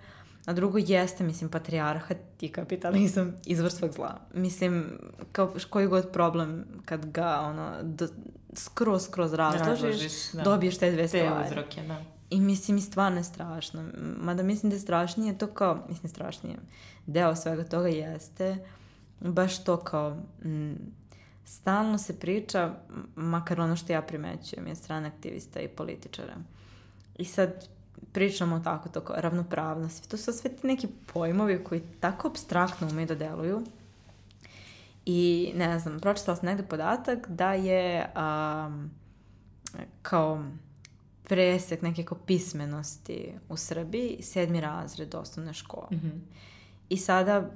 [0.46, 4.20] a drugo jeste, mislim, patrijarhat i kapitalizam izvor svog zla.
[4.35, 4.98] Mislim,
[5.33, 8.09] kao koji god problem kad ga, ono, do,
[8.53, 10.42] skroz, skroz razložiš, razložiš da.
[10.42, 11.29] dobiješ te dve stvari.
[11.29, 12.05] Te uzroke, da.
[12.31, 13.85] I mislim, i stvarno je strašno.
[14.20, 16.57] Mada mislim da je strašnije to kao, mislim, strašnije.
[17.07, 18.59] Deo svega toga jeste
[19.20, 20.79] baš to kao, m,
[21.44, 22.74] stalno se priča,
[23.16, 26.35] makar ono što ja primećujem, je strane aktivista i političara.
[27.18, 27.68] I sad,
[28.13, 30.11] pričamo tako, to kao ravnopravnost.
[30.11, 33.63] To su sve ti neki pojmovi koji tako abstraktno umeju da deluju.
[35.07, 38.91] I ne znam, pročitala sam negde podatak da je um,
[40.03, 40.45] kao
[41.25, 45.87] presek neke kao pismenosti u Srbiji sedmi razred osnovne škole.
[45.91, 46.21] Mm -hmm.
[46.89, 47.51] I sada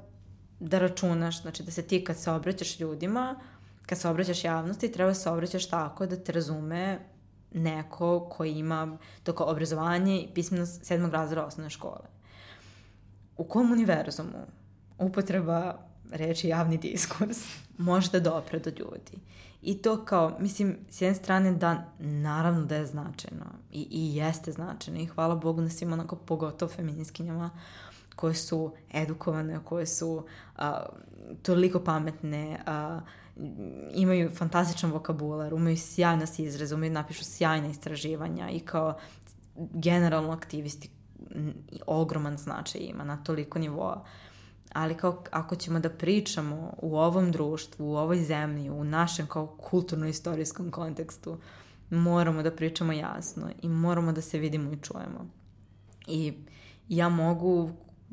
[0.60, 3.40] da računaš, znači da se ti kad se obraćaš ljudima,
[3.86, 6.98] kad se obraćaš javnosti, treba da se obraćaš tako da te razume
[7.54, 12.06] neko koji ima toko obrazovanje i pismenost sedmog razreda osnovne škole.
[13.36, 14.46] U kom univerzumu
[14.98, 15.78] upotreba
[16.10, 17.38] reči javni diskurs
[17.78, 19.18] može da dopre do ljudi?
[19.62, 24.52] I to kao, mislim, s jedne strane da, naravno da je značajno i, i jeste
[24.52, 27.50] značajno i hvala Bogu na svima onako pogotovo feminiskinjama
[28.16, 30.86] koje su edukovane, koje su a,
[31.42, 33.00] toliko pametne, a,
[33.94, 38.98] imaju fantastičan vokabular, umeju sjajno se izraze, umeju napišu sjajne istraživanja i kao
[39.56, 40.90] generalno aktivisti
[41.86, 44.04] ogroman značaj ima na toliko nivoa.
[44.72, 49.46] Ali kao ako ćemo da pričamo u ovom društvu, u ovoj zemlji, u našem kao
[49.46, 51.38] kulturno-istorijskom kontekstu,
[51.90, 55.26] moramo da pričamo jasno i moramo da se vidimo i čujemo.
[56.06, 56.32] I
[56.88, 57.70] ja mogu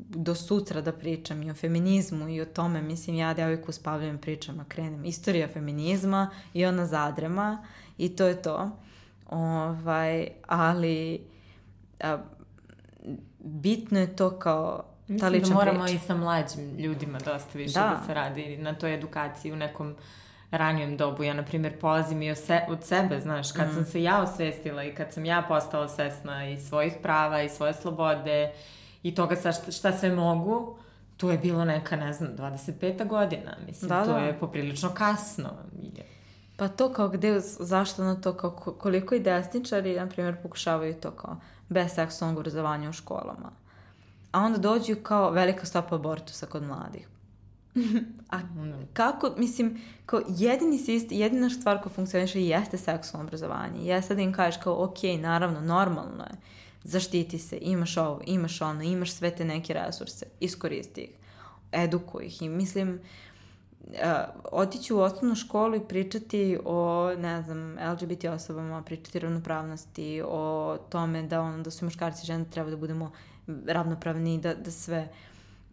[0.08, 4.18] do sutra da pričam i o feminizmu i o tome, mislim, ja devojku s Pavljom
[4.18, 5.04] pričama krenem.
[5.04, 7.66] Istorija feminizma i ona zadrema
[7.98, 8.70] i to je to.
[9.30, 11.20] Ovaj, ali
[12.00, 12.18] a,
[13.38, 15.96] bitno je to kao ta Mislim da moramo priča.
[15.96, 17.80] i sa mlađim ljudima dosta više da.
[17.80, 19.94] da se radi na toj edukaciji u nekom
[20.50, 21.22] ranijem dobu.
[21.22, 23.74] Ja, na primjer, polazim i od, se, od sebe, znaš, kad mm.
[23.74, 27.74] sam se ja osvestila i kad sam ja postala svesna i svojih prava i svoje
[27.74, 28.52] slobode
[29.02, 30.76] i toga sa šta, šta sve mogu,
[31.16, 33.08] to je bilo neka, ne znam, 25.
[33.08, 33.56] godina.
[33.66, 34.18] Mislim, da, to da.
[34.18, 35.50] je poprilično kasno.
[36.56, 41.10] Pa to kao gde, zašto na to, kao koliko i desničari, na primjer, pokušavaju to
[41.10, 41.36] kao
[41.68, 43.50] bez seksualnog obrazovanja u školama.
[44.32, 47.08] A onda dođu kao velika stopa abortusa kod mladih.
[48.30, 48.38] A
[48.92, 53.80] kako, mislim, kao jedini sistem, jedina stvar koja funkcioniše jeste seksualno obrazovanje.
[53.84, 56.36] Jeste da im kažeš kao, ok, naravno, normalno je
[56.84, 61.10] zaštiti se, imaš ovo, imaš ono, imaš sve te neke resurse, iskoristi ih,
[61.72, 63.00] edukuj ih i mislim,
[64.52, 70.78] otići u osnovnu školu i pričati o, ne znam, LGBT osobama, pričati o ravnopravnosti, o
[70.88, 73.12] tome da, ono, da su muškarci i žene treba da budemo
[73.66, 75.08] ravnopravni, da, da sve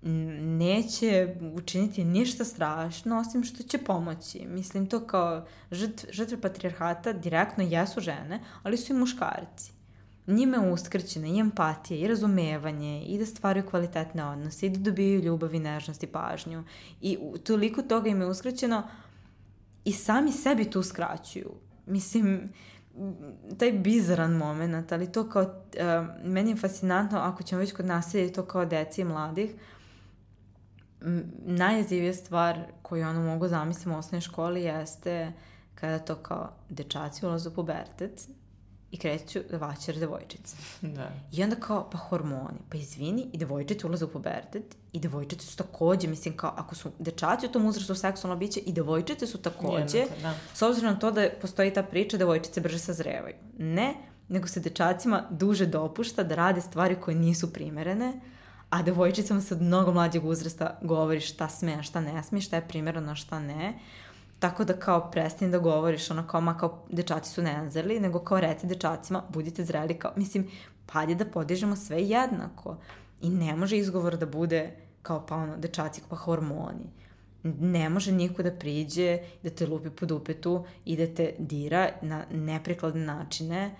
[0.01, 4.45] neće učiniti ništa strašno, osim što će pomoći.
[4.47, 9.78] Mislim, to kao žrtve, žrtve patrijarhata direktno jesu žene, ali su i muškarci
[10.29, 15.21] njime je uskrćena i empatija i razumevanje i da stvaraju kvalitetne odnose i da dobiju
[15.21, 16.63] ljubav i nežnost i pažnju.
[17.01, 18.83] I toliko toga im je uskraćeno
[19.85, 21.51] i sami sebi to uskraćuju.
[21.85, 22.49] Mislim,
[23.57, 25.49] taj bizaran moment, ali to kao, uh,
[26.23, 29.51] meni je fascinantno ako ćemo već kod nasilja to kao deci i mladih,
[31.45, 35.33] najjezivija stvar koju ono mogu zamisliti u osnovnoj školi jeste
[35.75, 38.29] kada to kao dečaci ulazu u pubertet
[38.91, 40.55] i kreću da vaćare devojčice.
[40.81, 41.11] Da.
[41.31, 45.57] I onda kao, pa hormoni, pa izvini, i devojčice ulaze u pubertet, i devojčice su
[45.57, 49.97] takođe, mislim, kao, ako su dečaci u tom uzrastu seksualno biće, i devojčice su takođe,
[49.97, 50.33] Jednako, da.
[50.53, 53.35] s obzirom na to da postoji ta priča, devojčice brže sazrevaju.
[53.57, 53.93] Ne,
[54.29, 58.19] nego se dečacima duže dopušta da rade stvari koje nisu primerene,
[58.69, 62.67] a devojčicama se od mnogo mlađeg uzrasta govori šta sme, šta ne sme, šta je
[62.67, 63.79] primereno, a šta ne.
[64.39, 68.39] Tako da kao prestani da govoriš ono kao ma kao dečaci su nezreli, nego kao
[68.39, 70.47] reci dečacima budite zreli kao, mislim,
[70.85, 72.77] pa da podižemo sve jednako.
[73.21, 74.71] I ne može izgovor da bude
[75.01, 76.89] kao pa ono dečaci pa hormoni.
[77.43, 82.25] Ne može niko da priđe, da te lupi po dupetu i da te dira na
[82.31, 83.75] neprikladne načine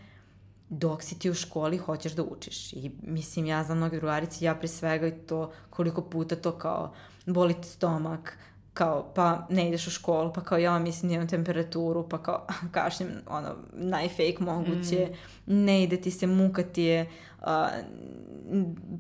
[0.69, 2.74] dok si ti u školi hoćeš da učiš.
[2.74, 6.93] I mislim, ja znam mnogi drugarici, ja pre svega i to koliko puta to kao
[7.26, 8.38] boli ti stomak,
[8.80, 13.10] kao, pa ne ideš u školu, pa kao ja mislim imam temperaturu, pa kao kašljem,
[13.28, 15.54] ono, najfake moguće, mm.
[15.63, 17.10] ne ide ti se, muka ti je,
[17.42, 17.70] a,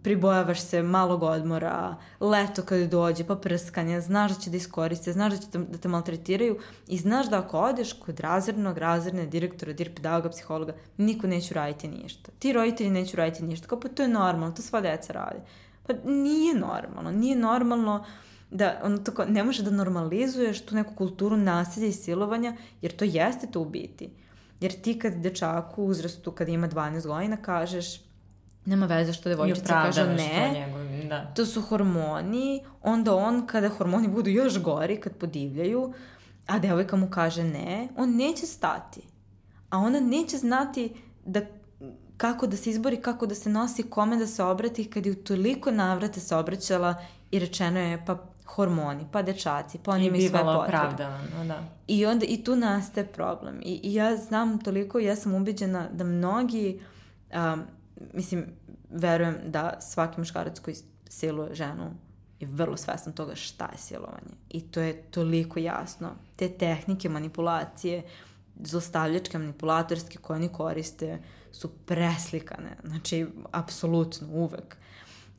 [0.03, 5.33] pribojavaš se malog odmora, leto kad dođe, pa prskanje, znaš da će da iskoriste, znaš
[5.33, 9.73] da će te, da te maltretiraju i znaš da ako odeš kod razrednog, razredne direktora,
[9.73, 12.31] dir pedagoga, psihologa, niko neće raditi ništa.
[12.39, 15.39] Ti roditelji neće raditi ništa, kao pa to je normalno, to sva deca rade.
[15.87, 18.03] Pa nije normalno, nije normalno
[18.51, 23.05] da ono tako, ne može da normalizuješ tu neku kulturu nasilja i silovanja, jer to
[23.05, 24.09] jeste to u biti.
[24.61, 28.09] Jer ti kad dečaku u uzrastu kad ima 12 godina kažeš
[28.65, 31.33] nema veze što devojčica kaže ne, njegov, da.
[31.35, 35.93] to su hormoni, onda on kada hormoni budu još gori, kad podivljaju,
[36.47, 39.01] a devojka mu kaže ne, on neće stati.
[39.69, 40.93] A ona neće znati
[41.25, 41.41] da
[42.17, 45.15] kako da se izbori, kako da se nosi, kome da se obrati, kad je u
[45.15, 46.95] toliko navrate se obraćala
[47.31, 48.17] i rečeno je pa
[48.55, 50.77] hormoni, pa dečaci, pa oni imaju sve potrebe.
[50.77, 51.63] opravdavano, da.
[51.87, 53.59] I onda i tu nastaje problem.
[53.61, 56.81] I, I ja znam toliko, ja sam ubeđena da mnogi,
[57.53, 57.63] um,
[58.13, 58.45] mislim,
[58.89, 60.75] verujem da svaki muškarac koji
[61.09, 61.91] siluje ženu
[62.39, 64.33] je vrlo svestan toga šta je silovanje.
[64.49, 66.09] I to je toliko jasno.
[66.35, 68.03] Te tehnike manipulacije,
[68.63, 71.19] zostavljačke, manipulatorske koje oni koriste
[71.51, 72.77] su preslikane.
[72.83, 74.77] Znači, apsolutno, uvek.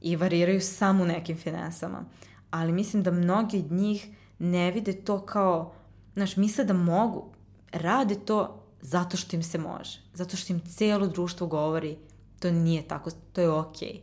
[0.01, 1.99] I variraju samo u nekim finesama.
[1.99, 4.09] Uh, ali mislim da mnogi od njih
[4.39, 5.73] ne vide to kao,
[6.15, 7.33] znaš, misle da mogu,
[7.73, 11.97] rade to zato što im se može, zato što im celo društvo govori
[12.39, 13.89] to nije tako, to je okej.
[13.89, 14.01] Okay.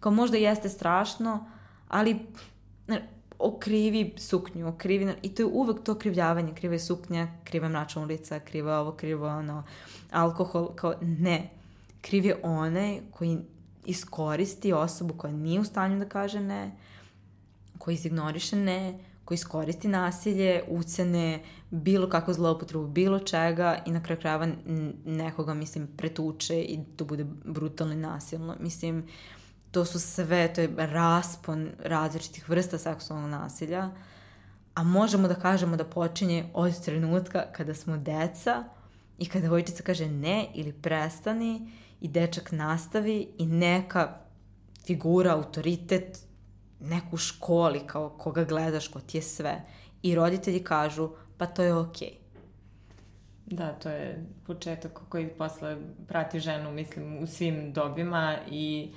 [0.00, 1.50] Kao možda jeste strašno,
[1.88, 2.26] ali
[2.86, 3.08] ne,
[3.38, 8.02] okrivi suknju, okrivi, i to je uvek to okrivljavanje, kriva je suknja, kriva je mračna
[8.02, 9.62] ulica, kriva je ovo, kriva ono,
[10.10, 11.50] alkohol, kao ne,
[12.00, 13.38] kriv je onaj koji
[13.86, 16.76] iskoristi osobu koja nije u stanju da kaže ne,
[17.88, 24.20] koji izignoriše ne, koji iskoristi nasilje, ucene, bilo kakvu zloupotrebu, bilo čega i na kraju
[24.20, 24.48] krajeva
[25.04, 28.56] nekoga, mislim, pretuče i to bude brutalno i nasilno.
[28.60, 29.06] Mislim,
[29.70, 33.90] to su sve, to je raspon različitih vrsta seksualnog nasilja,
[34.74, 38.64] a možemo da kažemo da počinje od trenutka kada smo deca
[39.18, 44.20] i kada devojčica kaže ne ili prestani i dečak nastavi i neka
[44.86, 46.27] figura, autoritet,
[46.80, 49.62] neku školi kao koga gledaš, ko ti je sve.
[50.02, 52.08] I roditelji kažu, pa to je okej.
[52.08, 52.28] Okay.
[53.46, 55.76] Da, to je početak koji posle
[56.08, 58.90] prati ženu, mislim, u svim dobima i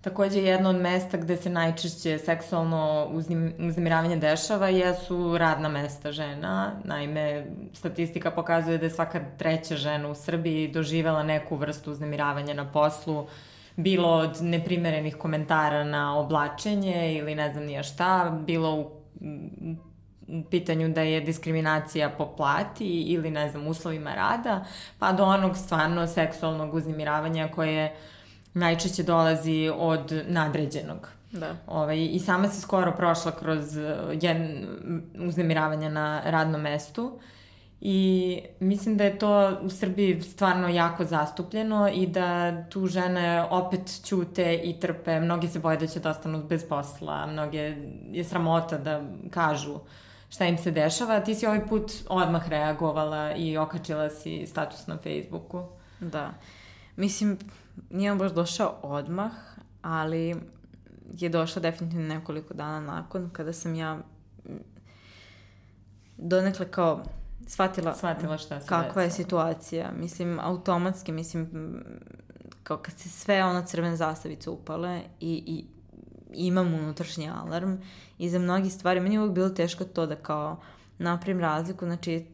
[0.00, 6.72] takođe jedno od mesta gde se najčešće seksualno uznim, uznemiravanje dešava jesu radna mesta žena.
[6.84, 12.72] Naime, statistika pokazuje da je svaka treća žena u Srbiji doživela neku vrstu uznemiravanja na
[12.72, 13.28] poslu, uh,
[13.76, 18.90] bilo od neprimerenih komentara na oblačenje ili ne znam nija šta, bilo u
[20.50, 24.64] pitanju da je diskriminacija po plati ili ne znam uslovima rada,
[24.98, 27.96] pa do onog stvarno seksualnog uznimiravanja koje
[28.54, 31.08] najčešće dolazi od nadređenog.
[31.32, 31.56] Da.
[31.66, 34.66] Ovaj, I sama si skoro prošla kroz uh, jedan
[35.18, 37.18] uznemiravanje na radnom mestu.
[37.86, 44.00] I mislim da je to u Srbiji stvarno jako zastupljeno i da tu žene opet
[44.04, 45.20] ćute i trpe.
[45.20, 47.76] Mnogi se boje da će da ostanu bez posla, mnoge
[48.10, 49.78] je sramota da kažu
[50.28, 51.20] šta im se dešava.
[51.20, 55.68] Ti si ovaj put odmah reagovala i okačila si status na Facebooku.
[56.00, 56.34] Da.
[56.96, 57.38] Mislim,
[57.90, 59.32] nije on baš došao odmah,
[59.82, 60.36] ali
[61.12, 63.98] je došao definitivno nekoliko dana nakon kada sam ja
[66.16, 67.02] donekle kao
[67.46, 69.92] shvatila, shvatila šta se kakva je situacija.
[69.98, 71.48] Mislim, automatski, mislim,
[72.62, 75.64] kao kad se sve ono crvene zastavice upale i, i
[76.32, 77.76] imam unutrašnji alarm
[78.18, 80.56] i za mnogi stvari, meni je uvijek bilo teško to da kao
[80.98, 82.26] napravim razliku, znači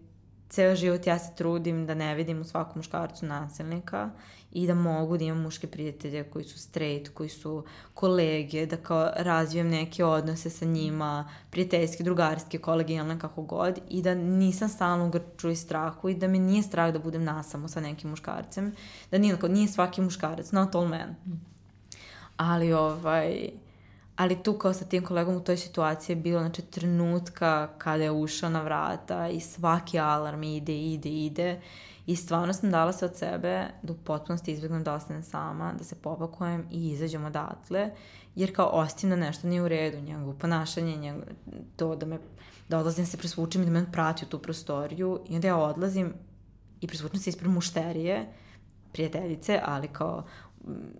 [0.51, 4.11] ceo život ja se trudim da ne vidim u svakom muškarcu nasilnika
[4.53, 9.11] i da mogu da imam muške prijatelje koji su straight, koji su kolege, da kao
[9.16, 15.11] razvijem neke odnose sa njima, prijateljske, drugarske, kolegijalne, kako god, i da nisam stalno u
[15.11, 18.72] grču i strahu i da me nije strah da budem nasamo sa nekim muškarcem,
[19.11, 21.14] da nije, nije svaki muškarac, not all men.
[22.36, 23.51] Ali ovaj,
[24.21, 28.11] ali tu kao sa tim kolegom u toj situaciji je bilo znači trenutka kada je
[28.11, 31.61] ušao na vrata i svaki alarm ide, ide, ide.
[32.07, 35.85] I stvarno sam dala se od sebe da u potpunosti izbjegnem da ostanem sama, da
[35.85, 37.91] se popakujem i izađem odatle,
[38.35, 41.25] jer kao ostim da nešto nije u redu, njegovo ponašanje, njegovo,
[41.77, 42.18] to da me,
[42.68, 45.21] da odlazim se presvučim i da me prati u tu prostoriju.
[45.29, 46.14] I onda ja odlazim
[46.81, 48.33] i presvučem se ispred mušterije,
[48.93, 50.25] prijateljice, ali kao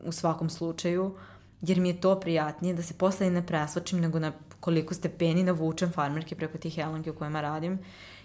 [0.05, 1.17] u svakom slučaju,
[1.63, 5.93] jer mi je to prijatnije da se posle ne presločim nego na koliko stepeni navučem
[5.93, 7.79] farmerke preko tih helanke u kojima radim.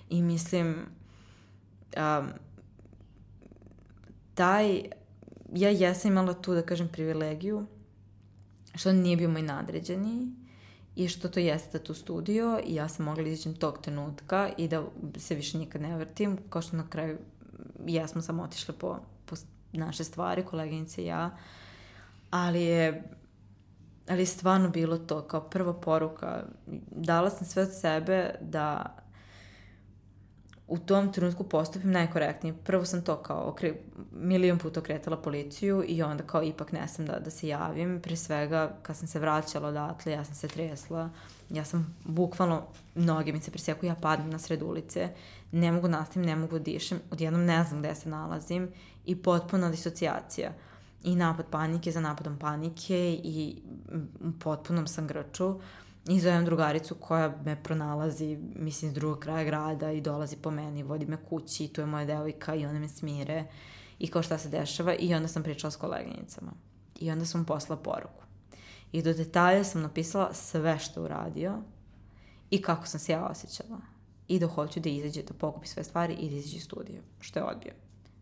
[0.09, 0.75] I mislim
[1.97, 2.29] um,
[4.33, 4.81] taj
[5.53, 7.65] ja jesam imala tu da kažem privilegiju
[8.75, 10.31] što nije bio moj nadređeni
[10.95, 14.67] i što to jeste tu studio i ja sam mogla da izaći tog trenutka i
[14.67, 14.83] da
[15.17, 17.17] se više nikad ne vrtim, kao što na kraju
[17.85, 19.35] jesmo samo otišle po, po
[19.73, 21.37] naše stvari, koleginice i ja,
[22.29, 23.03] ali je
[24.07, 26.43] ali je stvarno bilo to kao prva poruka.
[26.91, 28.95] Dala sam sve od sebe da
[30.67, 32.55] u tom trenutku postupim najkorektnije.
[32.63, 33.73] Prvo sam to kao okre,
[34.11, 38.01] milion puta okretala policiju i onda kao ipak ne sam da, da se javim.
[38.01, 41.09] Pre svega kad sam se vraćala odatle, ja sam se tresla.
[41.49, 42.63] Ja sam bukvalno,
[42.95, 45.09] noge mi se preseku, ja padnem na sred ulice.
[45.51, 46.99] Ne mogu nastavim, ne mogu da dišem.
[47.11, 48.69] Odjednom ne znam gde se nalazim
[49.05, 50.49] i potpuna disocijacija.
[50.49, 50.74] Uh,
[51.05, 53.61] i napad panike za napadom panike i
[54.21, 55.59] u potpunom sam grču
[56.07, 60.83] i zovem drugaricu koja me pronalazi, mislim, iz drugog kraja grada i dolazi po meni,
[60.83, 63.45] vodi me kući, tu je moja devojka i ona me smire
[63.99, 66.51] i kao šta se dešava i onda sam pričala s koleginicama.
[66.99, 68.23] I onda sam poslala poruku.
[68.91, 71.53] I do detalja sam napisala sve što uradio
[72.49, 73.79] i kako sam se ja osjećala.
[74.27, 77.39] I da hoću da izađe, da pokupi sve stvari i da izađe iz studija, što
[77.39, 77.73] je odbio.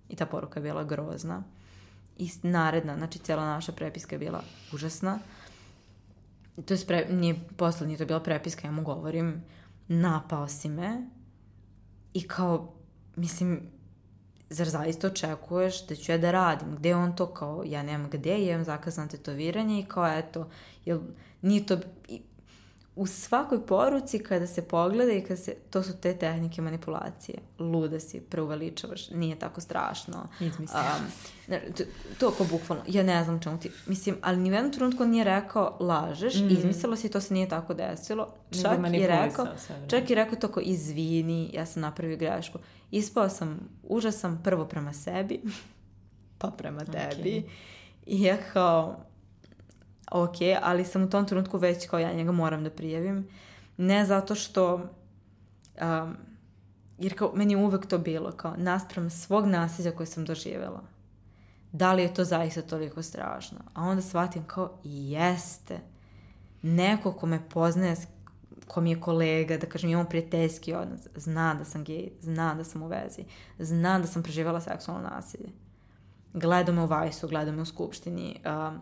[0.09, 1.43] I ta poruka je bila grozna
[2.17, 4.43] i naredna, znači cela naša prepiska je bila
[4.73, 5.19] užasna.
[6.65, 9.43] To je pre, nije posle, nije to bila prepiska, ja mu govorim,
[9.87, 11.07] napao si me
[12.13, 12.73] i kao,
[13.15, 13.61] mislim,
[14.49, 16.75] zar zaista očekuješ da ću ja da radim?
[16.75, 20.49] Gde on to kao, ja nemam gde, imam zakazano tetoviranje i kao, eto,
[20.85, 20.99] jel,
[21.41, 21.77] nije to,
[22.95, 27.37] u svakoj poruci kada se pogleda i kada se, to su te tehnike manipulacije.
[27.59, 30.27] Luda si, preuveličavaš, nije tako strašno.
[30.39, 30.81] Izmislim.
[31.47, 31.55] Um,
[32.19, 35.23] to, to bukvalno, ja ne znam čemu ti, mislim, ali ni u jednom trenutku nije
[35.23, 36.57] rekao lažeš, mm -hmm.
[36.57, 38.33] izmislilo si, to se nije tako desilo.
[38.61, 39.47] Čak je rekao,
[39.87, 42.59] čak je rekao to kao izvini, ja sam napravio grešku.
[42.91, 45.41] Ispao sam užasan prvo prema sebi,
[46.39, 47.29] pa prema tebi.
[47.29, 47.43] Okay.
[48.05, 49.05] I ja kao,
[50.11, 53.27] ok, ali sam u tom trenutku već kao ja njega moram da prijavim.
[53.77, 56.15] Ne zato što, um,
[56.97, 60.83] jer kao meni je uvek to bilo, kao naspram svog nasilja koje sam doživjela.
[61.71, 63.57] Da li je to zaista toliko strašno?
[63.73, 65.79] A onda shvatim kao, jeste.
[66.61, 67.95] Neko ko me poznaje,
[68.67, 72.63] ko mi je kolega, da kažem imamo prijateljski odnos, zna da sam gej, zna da
[72.63, 73.25] sam u vezi,
[73.59, 75.49] zna da sam preživala seksualno nasilje.
[76.33, 78.81] Gleda me u Vajsu, gleda me u Skupštini, um,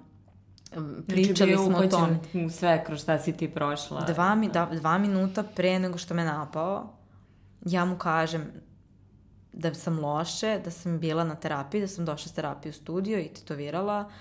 [1.08, 2.20] pričali znači, smo o tome.
[2.46, 4.02] u sve kroz šta si ti prošla.
[4.02, 6.94] Dva, mi, da, dva minuta pre nego što me napao,
[7.66, 8.48] ja mu kažem
[9.54, 13.20] da sam loše, da sam bila na terapiji, da sam došla s terapije u studio
[13.20, 14.12] i tetovirala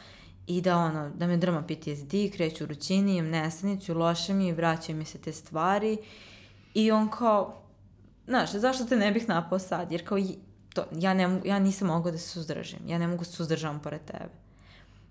[0.47, 4.99] i da ono, da me drma PTSD, kreću u rućini, imam nesanicu, loše mi, vraćaju
[4.99, 5.99] mi se te stvari
[6.75, 7.63] i on kao,
[8.27, 9.93] znaš, zašto te ne bih napao sad?
[9.93, 10.19] Jer kao,
[10.75, 13.81] to, ja, ne, ja nisam mogla da se suzdržim, ja ne mogu da se suzdržavam
[13.81, 14.50] pored tebe.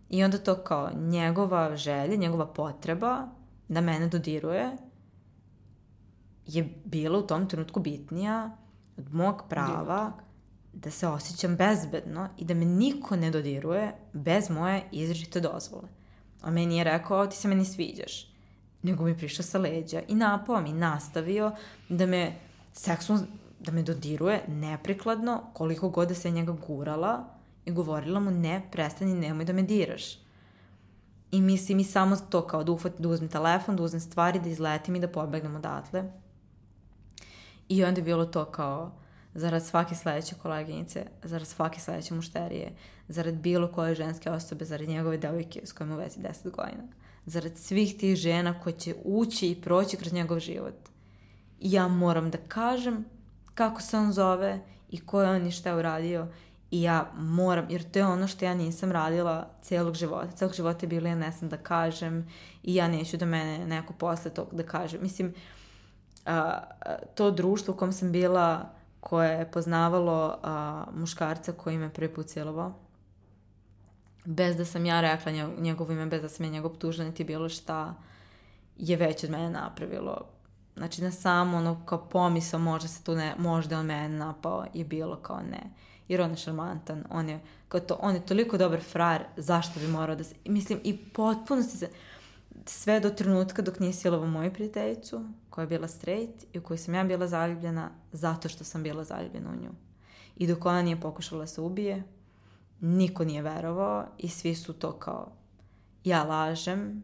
[0.10, 3.28] I onda to kao njegova želja, njegova potreba
[3.68, 4.78] da mene dodiruje
[6.46, 8.58] je bila u tom trenutku bitnija
[8.98, 10.12] od mog prava
[10.74, 15.88] da se osjećam bezbedno i da me niko ne dodiruje bez moje izričite dozvole.
[16.44, 18.34] On meni je rekao, ti se meni sviđaš.
[18.82, 21.52] Nego mi prišao sa leđa i napao mi, nastavio
[21.90, 22.36] da me
[22.74, 23.26] seksualno,
[23.60, 29.14] da me dodiruje neprikladno koliko god da se njega gurala i govorila mu ne, prestani,
[29.14, 30.20] nemoj da me diraš.
[31.32, 34.50] I mislim i samo to kao da, ufat, da uzmem telefon, da uzmem stvari, da
[34.50, 36.04] izletim i da pobegnem odatle.
[37.70, 38.92] I onda je bilo to kao,
[39.34, 42.72] zarad svake sledeće koleginice, zarad svake sledeće mušterije,
[43.08, 46.84] zarad bilo koje ženske osobe, zarad njegove devojke s kojima vezi 10 godina,
[47.26, 50.90] zarad svih tih žena koje će ući i proći kroz njegov život.
[51.60, 53.06] I ja moram da kažem
[53.54, 56.28] kako se on zove i ko je on i šta je uradio
[56.72, 60.32] i ja moram, jer to je ono što ja nisam radila celog života.
[60.32, 62.30] Celog života je bilo ja ne sam da kažem
[62.64, 65.00] i ja neću da mene neko posle tog da kaže.
[65.00, 65.34] Mislim,
[66.26, 66.60] a,
[67.16, 72.28] to društvo u kom sam bila koje je poznavalo a, muškarca koji me prvi put
[72.28, 72.74] cijelovao.
[74.26, 77.50] Bez da sam ja rekla njegovo ime, bez da sam ja njegov optužila, niti bilo
[77.50, 77.96] šta
[78.78, 80.26] je već od mene napravilo.
[80.78, 84.86] Znači, na samo ono kao pomisao možda se tu ne, možda on mene napao je
[84.86, 85.89] bilo kao ne.
[86.10, 89.88] Jer on je šarmantan, on je, kao to, on je toliko dobar frar, zašto bi
[89.88, 91.90] morao da se, mislim, i potpuno se,
[92.66, 96.78] sve do trenutka dok nije silovao moju prijateljicu, koja je bila straight i u kojoj
[96.78, 99.72] sam ja bila zaljubljena zato što sam bila zaljubljena u nju.
[100.38, 102.04] I dok ona nije pokušala da se ubije,
[102.80, 105.32] niko nije verovao i svi su to kao
[106.04, 107.04] ja lažem,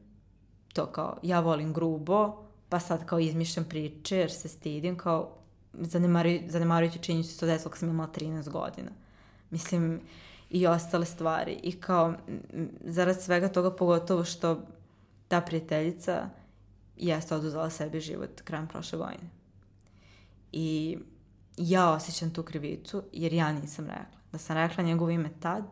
[0.73, 5.44] to kao ja volim grubo, pa sad kao izmišljam priče jer se stidim, kao
[5.79, 8.91] zanemarujući, zanemarujući činjenicu se to desilo kad sam imala 13 godina.
[9.49, 10.01] Mislim,
[10.49, 11.59] i ostale stvari.
[11.63, 12.13] I kao,
[12.83, 14.61] zarad svega toga, pogotovo što
[15.27, 16.29] ta prijateljica
[16.97, 19.29] jeste oduzela sebi život krajem prošle godine.
[20.51, 20.97] I
[21.57, 24.19] ja osjećam tu krivicu jer ja nisam rekla.
[24.31, 25.63] Da sam rekla njegovo ime tad,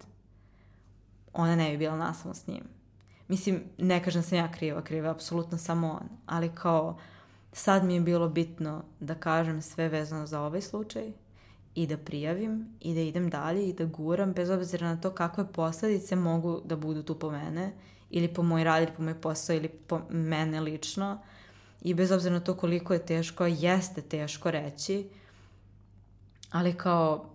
[1.34, 2.64] ona ne bi bila nasilno s njim.
[3.28, 7.00] Mislim, ne kažem sam ja kriva, kriva je apsolutno samo on, ali kao
[7.54, 11.12] sad mi je bilo bitno da kažem sve vezano za ovaj slučaj
[11.76, 15.52] i da prijavim i da idem dalje i da guram bez obzira na to kakve
[15.52, 17.72] posledice mogu da budu tu po mene
[18.10, 21.20] ili po moj rad ili po moj posao ili po mene lično
[21.82, 25.10] i bez obzira na to koliko je teško, jeste teško reći,
[26.52, 27.30] ali kao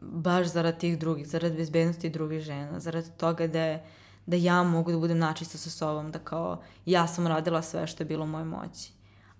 [0.00, 3.78] baš zarad tih drugih, zarad bezbednosti drugih žena, zarad toga da
[4.26, 8.02] da ja mogu da budem načisto sa sobom, da kao ja sam radila sve što
[8.02, 8.92] je bilo u mojoj moći.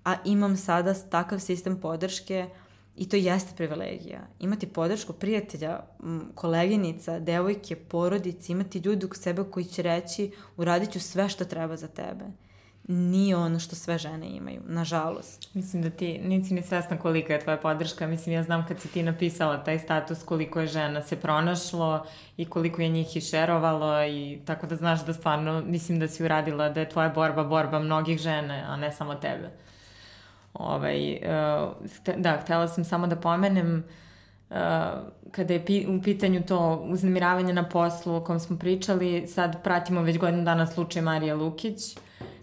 [0.05, 2.49] A imam sada takav sistem podrške
[2.97, 4.21] i to jeste privilegija.
[4.41, 5.81] Imati podršku prijatelja,
[6.35, 11.77] koleginica, devojke, porodice, imati ljudi u sebe koji će reći uradit ću sve što treba
[11.77, 12.25] za tebe
[12.89, 15.55] nije ono što sve žene imaju, nažalost.
[15.55, 18.07] Mislim da ti nisi ni svesna kolika je tvoja podrška.
[18.07, 22.45] Mislim, ja znam kad si ti napisala taj status koliko je žena se pronašlo i
[22.45, 26.81] koliko je njih išerovalo i tako da znaš da stvarno mislim da si uradila da
[26.81, 29.51] je tvoja borba borba mnogih žene, a ne samo tebe.
[30.55, 33.85] Ovaj, uh, da, htela sam samo da pomenem
[34.51, 34.57] uh,
[35.31, 40.19] kada je u pitanju to uznemiravanje na poslu o kom smo pričali, sad pratimo već
[40.19, 41.99] godinu dana slučaj Marije Lukić,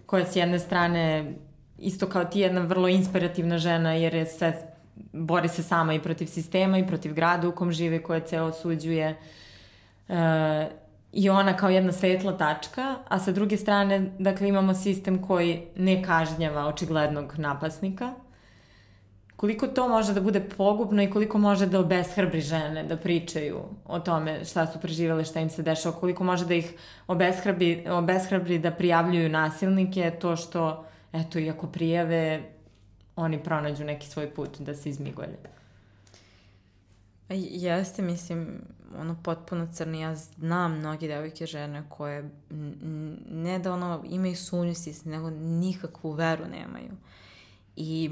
[0.06, 1.32] koja s jedne strane
[1.78, 4.70] isto kao ti jedna vrlo inspirativna žena jer je sve
[5.12, 9.16] bori se sama i protiv sistema i protiv grada u kom žive koje ceo osuđuje
[10.08, 10.68] e,
[11.12, 16.02] i ona kao jedna svetla tačka, a sa druge strane dakle imamo sistem koji ne
[16.02, 18.14] kažnjava očiglednog napasnika
[19.40, 24.00] koliko to može da bude pogubno i koliko može da obeshrabri žene da pričaju o
[24.00, 26.74] tome šta su preživale, šta im se dešava, koliko može da ih
[27.08, 32.42] obeshrabri, obeshrabri da prijavljuju nasilnike, to što, eto, iako prijave,
[33.16, 35.38] oni pronađu neki svoj put da se izmigolje.
[37.30, 38.60] Jeste, mislim,
[38.98, 40.00] ono potpuno crni.
[40.00, 42.30] Ja znam mnogi devojke žene koje
[43.30, 46.92] ne da ono imaju sunjustis, nego nikakvu veru nemaju.
[47.76, 48.10] I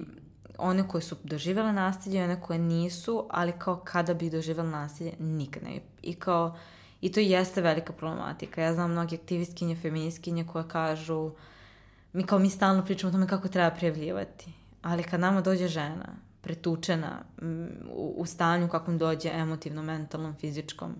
[0.59, 5.13] one koje su doživjele nasilje i one koje nisu, ali kao kada bi doživjela nasilje,
[5.19, 5.81] nikad ne.
[6.03, 6.57] I kao,
[7.01, 8.63] i to jeste velika problematika.
[8.63, 11.31] Ja znam mnogi aktivistkinje, feministkinje koje kažu,
[12.13, 14.53] mi kao mi stalno pričamo o tome kako treba prijavljivati.
[14.83, 17.25] Ali kad nama dođe žena, pretučena,
[17.93, 20.95] u, u stanju kakvom dođe emotivno, mentalnom, fizičkom,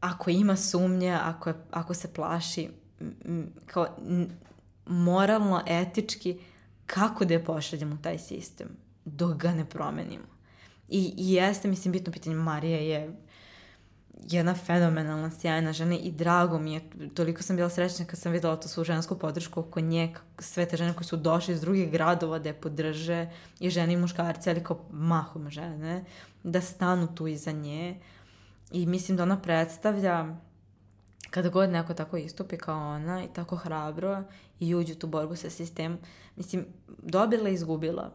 [0.00, 2.68] ako ima sumnje, ako, je, ako se plaši,
[3.66, 3.86] kao
[4.86, 6.38] moralno, etički,
[6.86, 8.68] kako da je pošaljemo u taj sistem
[9.04, 10.24] dok ga ne promenimo.
[10.88, 13.16] I, i jeste, mislim, bitno pitanje, Marija je
[14.22, 16.80] jedna fenomenalna, sjajna žena i drago mi je,
[17.14, 20.76] toliko sam bila srećna kad sam videla tu svu žensku podršku oko nje, sve te
[20.76, 23.28] žene koje su došle iz drugih gradova da je podrže,
[23.60, 26.04] i žene i muškarci, ali kao mahom žene,
[26.42, 28.00] da stanu tu iza nje.
[28.72, 30.26] I mislim da ona predstavlja,
[31.30, 34.22] kada god neko tako istupi kao ona i tako hrabro
[34.60, 35.98] i uđu tu borbu sa sistemom,
[36.36, 36.66] mislim,
[37.02, 38.12] dobila i izgubila,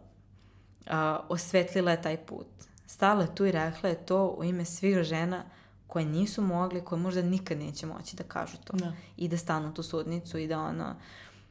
[0.88, 2.48] a, osvetlila je taj put.
[2.86, 5.44] Stala je tu i rekla je to u ime svih žena
[5.92, 8.78] koje nisu mogli, koje možda nikad neće moći da kažu to.
[8.78, 8.94] Da.
[9.18, 10.96] I da stanu tu sudnicu i da ono,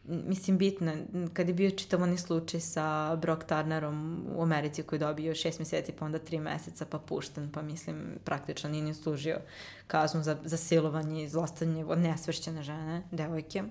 [0.05, 0.93] mislim, bitno,
[1.33, 5.59] kad je bio čitav onaj slučaj sa Brock Turnerom u Americi koji je dobio šest
[5.59, 9.39] meseci, pa onda tri meseca, pa pušten, pa mislim, praktično nije ni služio
[9.87, 13.63] kaznu za, za silovanje i zlostavljanje od nesvršćene žene, devojke.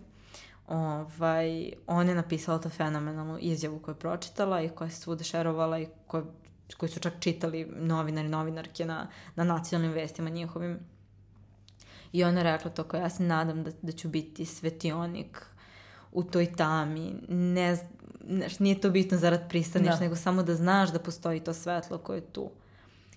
[0.68, 5.80] Ovaj, on je napisala to fenomenalnu izjavu koju je pročitala i koja se svuda šerovala
[5.80, 6.24] i koja
[6.78, 10.80] koji su čak čitali novinari, novinarke na, na nacionalnim vestima njihovim.
[12.12, 15.46] I ona rekla to kao ja se nadam da, da ću biti svetionik
[16.12, 17.14] u toj tami.
[17.28, 17.78] Ne,
[18.28, 20.00] ne, nije to bitno zarad pristaniš, da.
[20.00, 22.52] nego samo da znaš da postoji to svetlo koje je tu.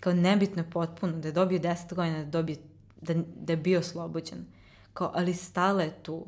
[0.00, 2.56] Kao nebitno je potpuno da je dobio 10 godina, da je, dobio,
[3.00, 4.46] da, da je bio oslobođen.
[4.94, 6.26] Kao, ali stala je tu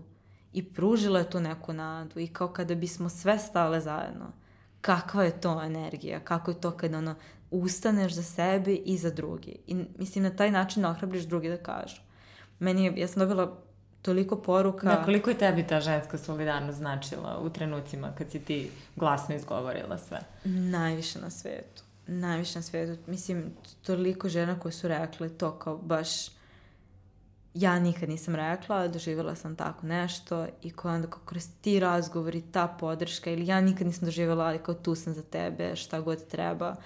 [0.52, 4.43] i pružila je tu neku nadu i kao kada bismo sve stale zajedno
[4.84, 7.14] kakva je to energija, kako je to kad ono
[7.50, 9.56] ustaneš za sebe i za drugi.
[9.66, 12.00] I mislim na taj način ohrabriš drugi da kažu.
[12.58, 13.62] Meni je, ja sam dobila
[14.02, 14.86] toliko poruka...
[14.86, 19.98] Da, koliko je tebi ta ženska solidarnost značila u trenucima kad si ti glasno izgovorila
[19.98, 20.20] sve?
[20.44, 21.82] Najviše na svetu.
[22.06, 23.10] Najviše na svetu.
[23.10, 23.52] Mislim,
[23.86, 26.08] toliko žena koje su rekle to kao baš
[27.54, 32.42] ja nikad nisam rekla, doživjela sam tako nešto i koja onda kao kroz ti razgovori,
[32.52, 36.26] ta podrška ili ja nikad nisam doživjela, ali kao tu sam za tebe, šta god
[36.26, 36.76] treba.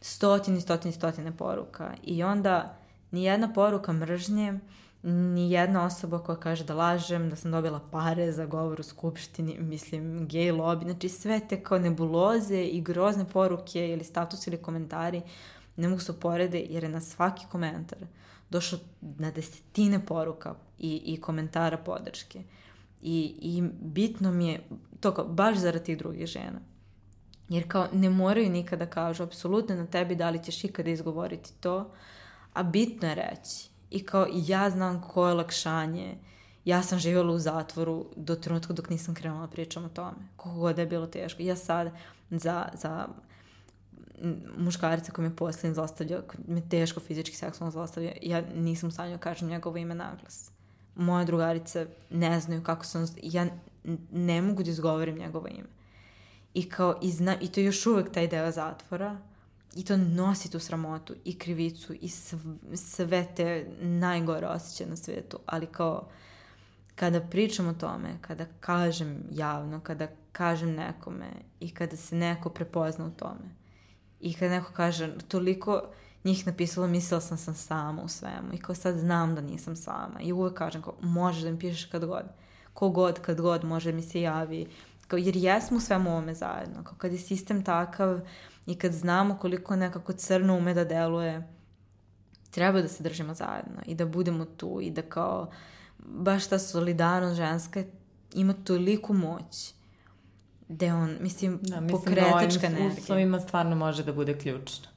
[0.00, 1.94] Stotine, stotine, stotine poruka.
[2.02, 2.76] I onda
[3.10, 4.58] ni jedna poruka mržnje,
[5.02, 9.58] ni jedna osoba koja kaže da lažem, da sam dobila pare za govor u skupštini,
[9.60, 15.22] mislim, gej lobby, znači sve te kao nebuloze i grozne poruke ili status ili komentari
[15.76, 17.98] ne mogu se uporede jer je na svaki komentar
[18.52, 22.42] došlo na desetine poruka i, i komentara podrške.
[23.02, 24.60] I, I bitno mi je,
[25.00, 26.60] to kao, baš zarad tih drugih žena.
[27.48, 31.90] Jer kao ne moraju nikada kažu apsolutno na tebi da li ćeš ikada izgovoriti to,
[32.52, 33.68] a bitno je reći.
[33.90, 36.16] I kao ja znam koje lakšanje,
[36.64, 40.28] ja sam živjela u zatvoru do trenutka dok nisam krenula da pričam o tome.
[40.36, 41.42] Koliko god je bilo teško.
[41.42, 41.92] Ja sad
[42.30, 43.08] za, za
[44.58, 49.18] muškarica koji me posljednje zlostavlja, me teško fizički seksualno zlostavlja, ja nisam u stanju da
[49.18, 50.50] kažem njegovo ime naglas.
[50.96, 53.46] Moje drugarice ne znaju kako sam, ja
[54.12, 55.68] ne mogu da izgovorim njegovo ime.
[56.54, 59.18] I kao, i, zna, i to je još uvek taj deo zatvora,
[59.74, 62.36] i to nosi tu sramotu i krivicu i sv,
[62.74, 66.08] sve te najgore osjećaje na svetu, ali kao
[66.94, 71.26] kada pričam o tome, kada kažem javno, kada kažem nekome
[71.60, 73.61] i kada se neko prepozna u tome,
[74.22, 75.82] I kad neko kaže, toliko
[76.24, 78.52] njih napisalo, mislila sam sam sama u svemu.
[78.52, 80.20] I kao sad znam da nisam sama.
[80.20, 82.24] I uvek kažem kao, možeš da mi pišeš kad god,
[82.74, 84.66] kogod, kad god može mi se javi,
[85.08, 88.20] kao, jer jesmo u svemu ovome zajedno, kao kad je sistem takav
[88.66, 91.48] i kad znamo koliko nekako crno ume da deluje,
[92.50, 95.50] treba da se držimo zajedno i da budemo tu i da kao
[95.98, 97.84] baš ta solidarnost ženska
[98.34, 99.74] ima toliku moć
[100.72, 103.02] gde on, mislim, da, mislim pokretačka da energija.
[103.02, 104.88] uslovima stvarno može da bude ključno.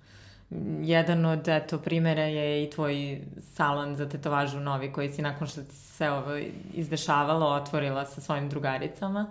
[0.82, 3.21] Jedan od, eto, primera je i tvoj
[3.53, 6.38] salon za tetovažu novi koji si nakon što ti se ovo
[6.73, 9.28] izdešavalo otvorila sa svojim drugaricama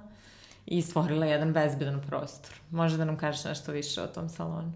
[0.67, 2.55] i stvorila jedan bezbedan prostor.
[2.71, 4.73] Može da nam kažeš nešto više o tom salonu?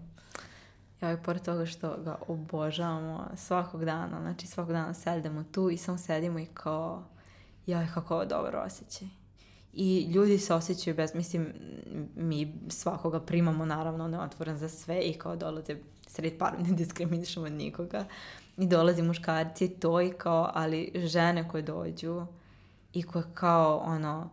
[1.01, 5.77] Ja, i pored toga što ga obožavamo svakog dana, znači svakog dana sedemo tu i
[5.77, 7.03] samo sedimo i kao,
[7.65, 9.07] jaj, kako ovo dobro osjećaj
[9.73, 11.53] i ljudi se osjećaju bez, mislim,
[12.15, 15.75] mi svakoga primamo naravno neotvoren za sve i kao dolaze
[16.07, 18.05] sred par, ne diskriminišemo nikoga.
[18.57, 22.25] I dolazi muškarci to i kao, ali žene koje dođu
[22.93, 24.29] i koje kao ono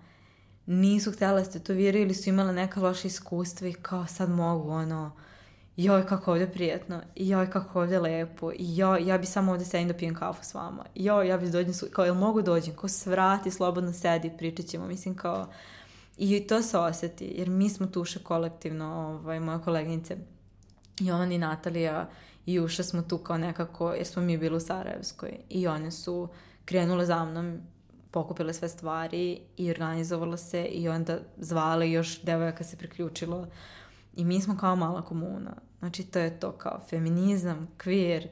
[0.66, 5.12] nisu htjela se tetoviraju ili su imale neka loša iskustva i kao sad mogu ono
[5.76, 9.94] joj kako ovdje prijatno, joj kako ovdje lepo, joj ja bi samo ovdje sedim da
[9.94, 13.92] pijem kafu s vama, joj ja bi dođem, kao jel mogu dođem, kao svrati, slobodno
[13.92, 15.46] sedi, pričat ćemo, mislim kao,
[16.16, 20.16] i to se osjeti, jer mi smo tuše kolektivno, ovaj, moja kolegnice,
[21.00, 22.08] Jovan i Natalija
[22.46, 26.28] i Uša smo tu kao nekako, jer smo mi bili u Sarajevskoj i one su
[26.64, 27.60] krenule za mnom,
[28.10, 33.46] pokupile sve stvari i organizovalo se i onda zvale još devojaka se priključilo
[34.16, 35.52] I mi smo kao mala komuna.
[35.78, 38.26] Znači to je to kao feminizam, queer,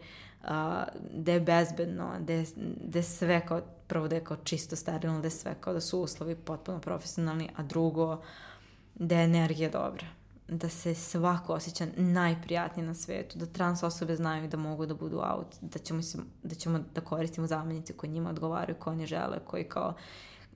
[0.44, 0.84] a,
[1.14, 2.46] da je bezbedno, je,
[2.80, 5.80] da je sve kao, prvo da je kao čisto sterilno, da je sve kao da
[5.80, 8.22] su uslovi potpuno profesionalni, a drugo
[8.94, 10.06] da je energija dobra.
[10.48, 15.16] Da se svako osjeća najprijatnije na svetu, da trans osobe znaju da mogu da budu
[15.16, 19.38] out, da ćemo, se, da, ćemo da koristimo zamenice koje njima odgovaraju, koje oni žele,
[19.46, 19.94] koji kao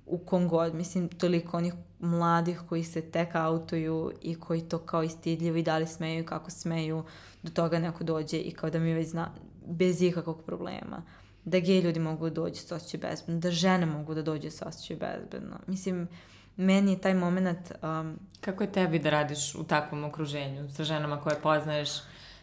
[0.08, 5.02] u kom god, mislim, toliko onih mladih koji se tek autuju i koji to kao
[5.02, 7.04] istidljivo i da li smeju kako smeju,
[7.42, 9.30] do toga neko dođe i kao da mi već zna,
[9.66, 11.02] bez ikakvog problema.
[11.44, 14.68] Da gej ljudi mogu da dođu sa osjećaju bezbedno, da žene mogu da dođu sa
[14.68, 15.56] osjećaju bezbedno.
[15.66, 16.08] Mislim,
[16.56, 17.72] meni je taj moment...
[17.82, 21.90] Um, Kako je tebi da radiš u takvom okruženju sa ženama koje poznaješ?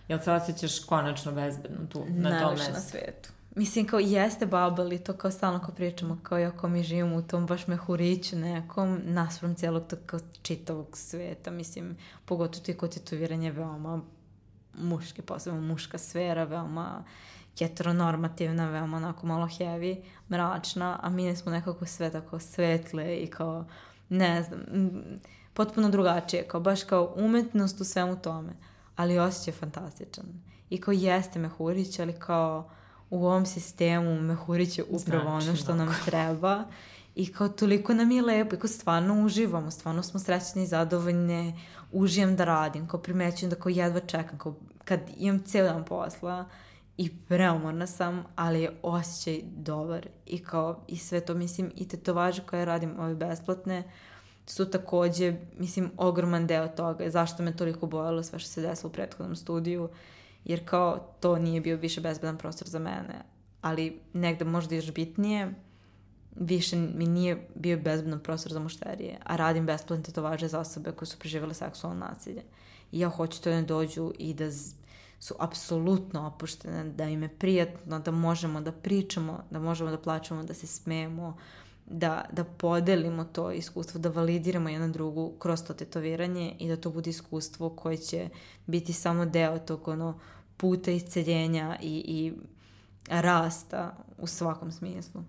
[0.07, 2.72] Jel se osjećaš konačno bezbedno tu, na tom mestu?
[2.72, 3.30] na svetu.
[3.55, 7.21] Mislim, kao jeste bubble i to kao stalno kao pričamo, kao ako mi živimo u
[7.21, 13.51] tom baš mehuriću nekom, naspram cijelog tog kao čitavog sveta, mislim, pogotovo ti kod tetoviranje
[13.51, 14.01] veoma
[14.73, 17.03] muške, posebno muška sfera, veoma
[17.59, 23.65] heteronormativna, veoma onako malo heavy, mračna, a mi smo nekako sve tako svetle i kao
[24.09, 24.59] ne znam,
[25.53, 28.53] potpuno drugačije, kao baš kao umetnost u svemu tome,
[28.95, 30.25] ali osjećaj je fantastičan.
[30.69, 32.69] I kao jeste Mehurić, ali kao
[33.09, 36.63] u ovom sistemu Mehurić je upravo znači, ono što nam treba.
[37.15, 41.53] I kao toliko nam je lepo i kao stvarno uživamo, stvarno smo srećni i zadovoljne,
[41.91, 46.45] užijem da radim, kao primećujem da kao jedva čekam, kao kad imam ceo dan posla,
[46.97, 50.07] i preumorna sam, ali je osjećaj dobar.
[50.25, 53.83] I kao i sve to mislim i tetovaže koje radim ove besplatne
[54.45, 57.09] su takođe, mislim, ogroman deo toga.
[57.09, 59.89] Zašto me toliko bojalo sve što se desilo u prethodnom studiju,
[60.45, 63.21] jer kao to nije bio više bezbedan prostor za mene,
[63.61, 65.53] ali negde možda još bitnije,
[66.35, 71.07] više mi nije bio bezbedan prostor za mušterije, a radim besplatne tetovaže za osobe koje
[71.07, 72.43] su preživjele seksualno nasilje.
[72.91, 74.51] I ja hoću to da dođu i da
[75.19, 80.43] su apsolutno opuštene, da im je prijatno, da možemo da pričamo, da možemo da plaćamo,
[80.43, 81.37] da se smemo,
[81.85, 86.89] da, da podelimo to iskustvo, da validiramo jedna drugu kroz to tetoviranje i da to
[86.89, 88.29] bude iskustvo koje će
[88.65, 90.19] biti samo deo tog ono,
[90.57, 92.33] puta isceljenja i, i
[93.09, 95.23] rasta u svakom smislu.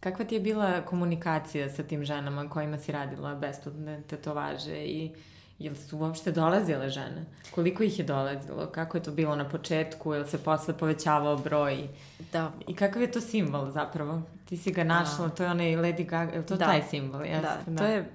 [0.00, 5.12] Kakva ti je bila komunikacija sa tim ženama kojima si radila besplatne tetovaže i
[5.60, 7.24] Jel su uopšte dolazile žene?
[7.50, 8.66] Koliko ih je dolazilo?
[8.66, 10.14] Kako je to bilo na početku?
[10.14, 11.88] Jel se posle povećavao broj?
[12.32, 12.52] Da.
[12.68, 14.22] I kakav je to simbol zapravo?
[14.44, 15.34] Ti si ga našla, da.
[15.34, 16.64] to je onaj Lady Gaga, je to da.
[16.64, 17.24] taj simbol?
[17.24, 17.40] Jeste?
[17.42, 18.10] Da, da, to je,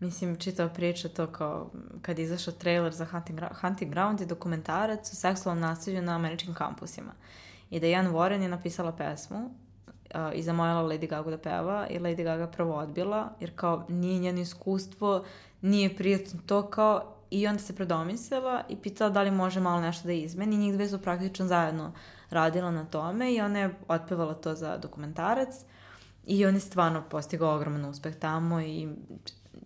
[0.00, 1.70] mislim, čitao priča to kao
[2.02, 6.54] kad je izašao trailer za Hunting, Hunting Ground je dokumentarac o seksualnom nasilju na američkim
[6.54, 7.12] kampusima.
[7.70, 9.50] I da Jan Warren je napisala pesmu uh,
[10.34, 14.40] i zamojila Lady Gaga da peva i Lady Gaga prvo odbila jer kao nije njeno
[14.40, 15.24] iskustvo
[15.60, 20.06] nije prijatno to kao i onda se predomislila i pitala da li može malo nešto
[20.06, 20.56] da izmeni.
[20.56, 21.92] Njih dve su praktično zajedno
[22.30, 25.54] radila na tome i ona je otpevala to za dokumentarac
[26.26, 28.88] i on je stvarno postigao ogroman uspeh tamo i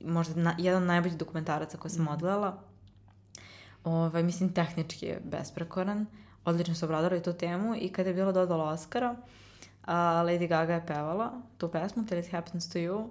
[0.01, 2.09] možda na, jedan od najboljih dokumentaraca koje sam mm.
[2.09, 2.59] odgledala.
[3.84, 6.07] Ovaj, mislim, tehnički je besprekoran.
[6.44, 9.16] Odlično su obradili tu temu i kada je bilo dodala Oscara,
[9.84, 13.09] a, Lady Gaga je pevala tu pesmu Till It Happens To You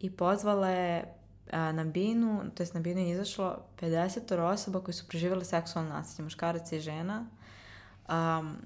[0.00, 1.14] i pozvala je
[1.52, 5.90] a, na binu, to jest na binu je izašlo 50 osoba koji su preživjeli seksualno
[5.90, 7.26] nasilje, muškaraca i žena.
[8.08, 8.56] Um,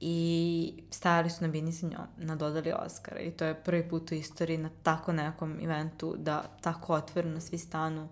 [0.00, 4.12] i stajali su na bini sa njom, na dodali Oscara i to je prvi put
[4.12, 8.08] u istoriji na tako nekom eventu da tako otvoreno svi stanu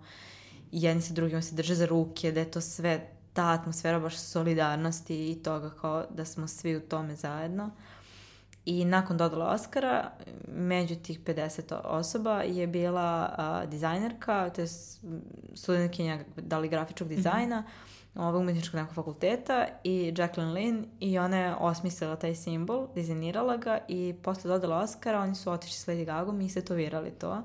[0.71, 4.17] i jedni sa drugima se drže za ruke, da je to sve ta atmosfera baš
[4.17, 7.69] solidarnosti i toga kao da smo svi u tome zajedno.
[8.65, 10.11] I nakon dodala Oscara,
[10.47, 14.67] među tih 50 osoba je bila uh, dizajnerka, to je
[15.53, 17.15] studentkinja da li grafičkog mhm.
[17.15, 17.94] dizajna, mm -hmm.
[18.15, 23.79] Ovog umetničkog nekog fakulteta i Jacqueline Lynn i ona je osmislila taj simbol, dizajnirala ga
[23.87, 27.43] i posle dodala Oscara oni su otišli s Lady Gagom i setovirali to.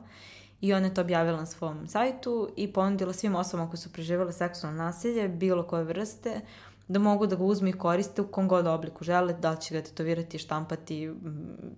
[0.60, 4.32] I ona je to objavila na svom sajtu i ponudila svim osobama koji su preživjeli
[4.32, 6.40] seksualno nasilje, bilo koje vrste,
[6.88, 9.74] da mogu da ga uzmu i koriste u kom god obliku žele, da li će
[9.74, 11.14] ga tetovirati, štampati,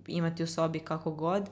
[0.07, 1.49] imati u sobi kako god,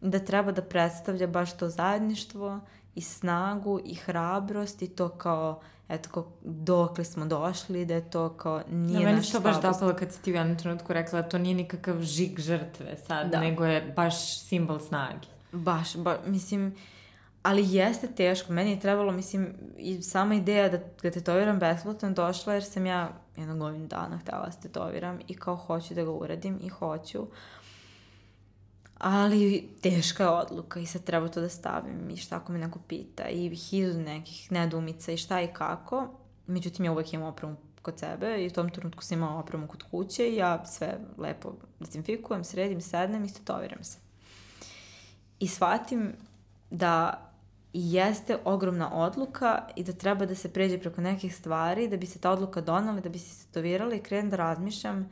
[0.00, 2.60] da treba da predstavlja baš to zajedništvo
[2.94, 5.60] i snagu i hrabrost i to kao
[5.90, 9.94] eto kao dokle smo došli, da je to kao nije da, naš to baš dopalo
[9.94, 13.40] kad si ti u jednom trenutku rekla da to nije nikakav žig žrtve sad, da.
[13.40, 15.28] nego je baš simbol snage.
[15.52, 16.74] Baš, ba, mislim,
[17.42, 18.52] ali jeste teško.
[18.52, 23.10] Meni je trebalo, mislim, i sama ideja da ga tetoviram besplatno došla jer sam ja
[23.36, 27.26] jednog godinu dana htela da se tetoviram i kao hoću da ga uradim i hoću.
[29.00, 32.78] Ali teška je odluka i sad treba to da stavim i šta ako me neko
[32.88, 36.08] pita i hiljadu nekih nedumica i šta i kako.
[36.46, 39.82] Međutim, ja uvek imam opremu kod sebe i u tom trenutku sam imala opremu kod
[39.90, 43.98] kuće i ja sve lepo dezinfikujem, sredim, sednem i stetoviram se.
[45.38, 46.12] I shvatim
[46.70, 47.26] da
[47.72, 52.18] jeste ogromna odluka i da treba da se pređe preko nekih stvari da bi se
[52.18, 55.08] ta odluka donala, da bi se stetovirala i krenem da razmišljam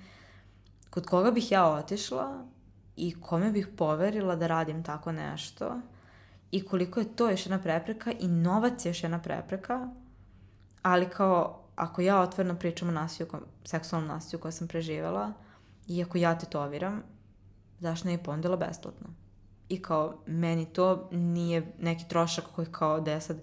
[0.91, 2.45] kod koga bih ja otišla
[2.99, 5.81] i kome bih poverila da radim tako nešto
[6.51, 9.89] i koliko je to još jedna prepreka i novac je još jedna prepreka,
[10.83, 13.29] ali kao ako ja otvorno pričam o nasilju,
[13.65, 15.33] seksualnom nasilju koje sam preživela
[15.87, 17.03] i ako ja tetoviram,
[17.81, 19.07] zašto ne je pondela besplatno?
[19.69, 23.37] I kao, meni to nije neki trošak koji kao da ja sad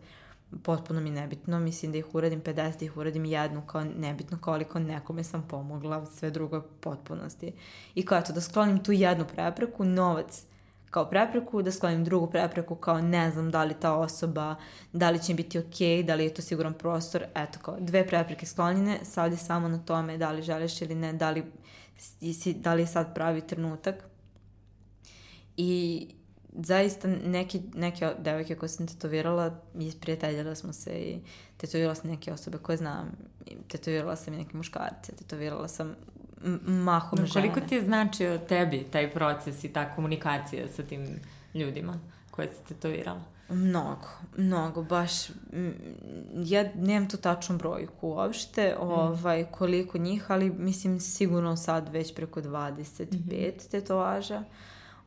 [0.64, 4.80] potpuno mi nebitno, mislim da ih uradim 50, da ih uradim jednu, kao nebitno koliko
[4.80, 7.54] nekome sam pomogla, sve drugo je potpunosti.
[7.96, 10.46] I kao eto, da sklonim tu jednu prepreku, novac
[10.96, 14.56] kao prepreku, da sklonim drugu prepreku kao ne znam da li ta osoba,
[14.94, 18.08] da li će mi biti ok, da li je to siguran prostor, eto kao dve
[18.08, 21.44] prepreke sklonjene, sad je samo na tome da li želiš ili ne, da li,
[22.56, 23.96] da li je sad pravi trenutak.
[25.58, 26.08] I
[26.58, 31.20] zaista neki, neke devojke koje sam tetovirala, isprijateljila smo se i
[31.58, 33.12] tetovirala sam neke osobe koje znam,
[33.68, 35.96] tetovirala sam i neke muškarce, tetovirala sam
[36.66, 37.48] mahom no, žene.
[37.54, 41.20] Koliko ti je značio tebi taj proces i ta komunikacija sa tim
[41.54, 42.00] ljudima
[42.32, 43.22] koje si tetovirala?
[43.50, 45.12] Mnogo, mnogo, baš,
[46.34, 48.82] ja nemam tu tačnu brojku uopšte, mm.
[48.82, 53.70] ovaj, koliko njih, ali mislim sigurno sad već preko 25 mm -hmm.
[53.72, 54.44] tetovaža,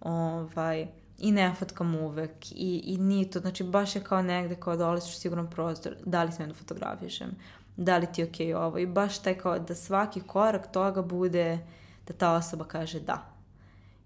[0.01, 0.87] ovaj,
[1.19, 5.15] i ne fotkam uvek i, i nije to, znači baš je kao negde kao dolaziš
[5.15, 7.31] u siguran prostor, da li smem da fotografišem,
[7.77, 11.03] da li ti je okej okay ovo i baš taj kao da svaki korak toga
[11.03, 11.59] bude
[12.07, 13.39] da ta osoba kaže da.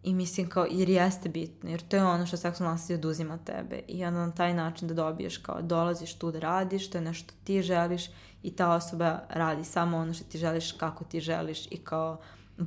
[0.02, 3.80] I mislim kao, jer jeste bitno, jer to je ono što seksualno nasilje oduzima tebe
[3.88, 7.34] i onda na taj način da dobiješ kao dolaziš tu da radiš, to je nešto
[7.44, 8.10] ti želiš
[8.42, 12.20] i ta osoba radi samo ono što ti želiš, kako ti želiš i kao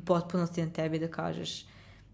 [0.05, 1.65] potpunosti na tebi da kažeš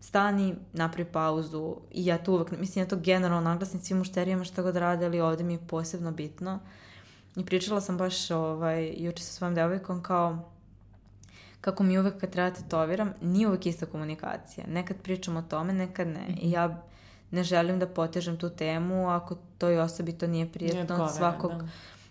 [0.02, 4.62] stani, napravi pauzu i ja to uvek, mislim ja to generalno naglasim svim mušterijama šta
[4.62, 6.60] god rade, ali ovde mi je posebno bitno
[7.36, 10.52] I pričala sam baš ovaj, juče sa svojom devojkom kao
[11.62, 14.68] kako mi uvek kad treba tetoviram, nije uvek ista komunikacija.
[14.68, 16.28] Nekad pričam o tome, nekad ne.
[16.41, 16.84] I ja
[17.32, 21.52] ne želim da potežem tu temu ako toj osobi to nije prijetno od svakog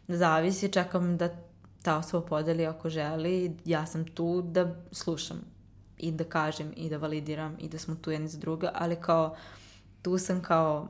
[0.09, 0.17] da.
[0.17, 0.73] zavisi.
[0.73, 1.29] Čekam da
[1.83, 3.57] ta osoba podeli ako želi.
[3.65, 5.50] Ja sam tu da slušam
[6.01, 9.37] i da kažem i da validiram i da smo tu jedni za druga, ali kao
[10.03, 10.89] tu sam kao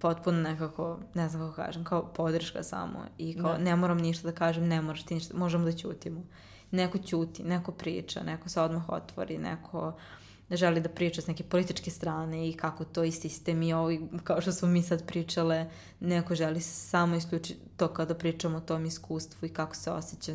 [0.00, 3.58] potpuno nekako, ne znam kako kažem, kao podrška samo i kao da.
[3.58, 6.22] ne moram ništa da kažem, ne moraš ti ništa, možemo da ćutimo.
[6.70, 9.92] Neko ćuti, neko priča, neko se odmah otvori, neko
[10.50, 13.90] želi da priča s neke političke strane i kako to i sistem i ovo,
[14.24, 15.70] kao što smo mi sad pričale,
[16.00, 20.32] neko želi samo isključiti to kada pričamo o tom iskustvu i kako se osjeća.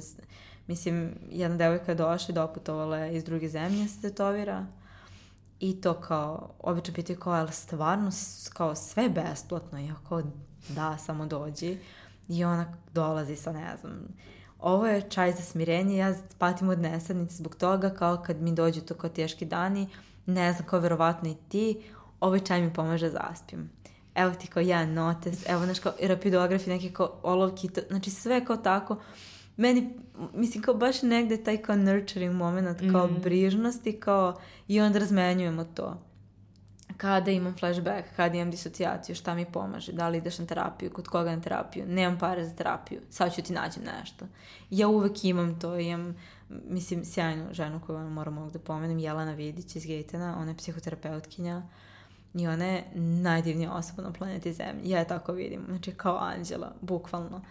[0.70, 4.65] Mislim, jedna devojka je došla i doputovala je iz druge zemlje se tetovira
[5.59, 8.11] I to kao, obično pitaju kao, ali stvarno
[8.53, 9.80] kao sve besplatno?
[9.80, 10.22] Ja kao,
[10.70, 11.78] da, samo dođi.
[12.28, 14.07] I ona dolazi sa, ne znam,
[14.59, 18.82] ovo je čaj za smirenje, ja patim od nesadnice zbog toga, kao kad mi dođu
[18.82, 19.88] to kao teški dani,
[20.26, 21.82] ne znam, kao verovatno i ti,
[22.20, 23.70] ovaj čaj mi pomaže da zaspim.
[24.15, 28.45] Evo ti kao jedan notes, evo, znaš, kao rapidografi, neke kao olovki, to, znači sve
[28.45, 28.97] kao tako
[29.60, 29.89] meni,
[30.34, 33.22] mislim, kao baš negde taj kao nurturing moment, kao mm.
[33.22, 36.01] brižnosti, kao i onda razmenjujemo to.
[36.97, 41.07] Kada imam flashback, kada imam disocijaciju, šta mi pomaže, da li ideš na terapiju, kod
[41.07, 44.26] koga na terapiju, nemam pare za terapiju, sad ću ti nađem nešto.
[44.70, 46.16] Ja uvek imam to, imam,
[46.49, 51.62] mislim, sjajnu ženu koju moram ovdje da pomenem, Jelena Vidić iz Gejtena, ona je psihoterapeutkinja
[52.34, 54.89] i ona je najdivnija osoba na planeti Zemlji.
[54.89, 57.41] Ja je tako vidim, znači kao anđela, bukvalno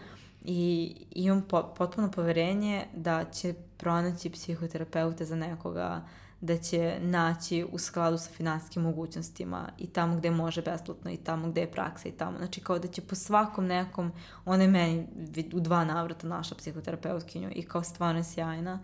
[0.41, 6.01] i imam po, potpuno poverenje da će pronaći psihoterapeuta za nekoga,
[6.41, 11.49] da će naći u skladu sa finansijskim mogućnostima i tamo gde može besplatno i tamo
[11.49, 12.37] gde je praksa i tamo.
[12.37, 14.11] Znači kao da će po svakom nekom,
[14.45, 15.07] ona je meni
[15.53, 18.79] u dva navrata naša psihoterapeutkinju i kao stvarno je sjajna.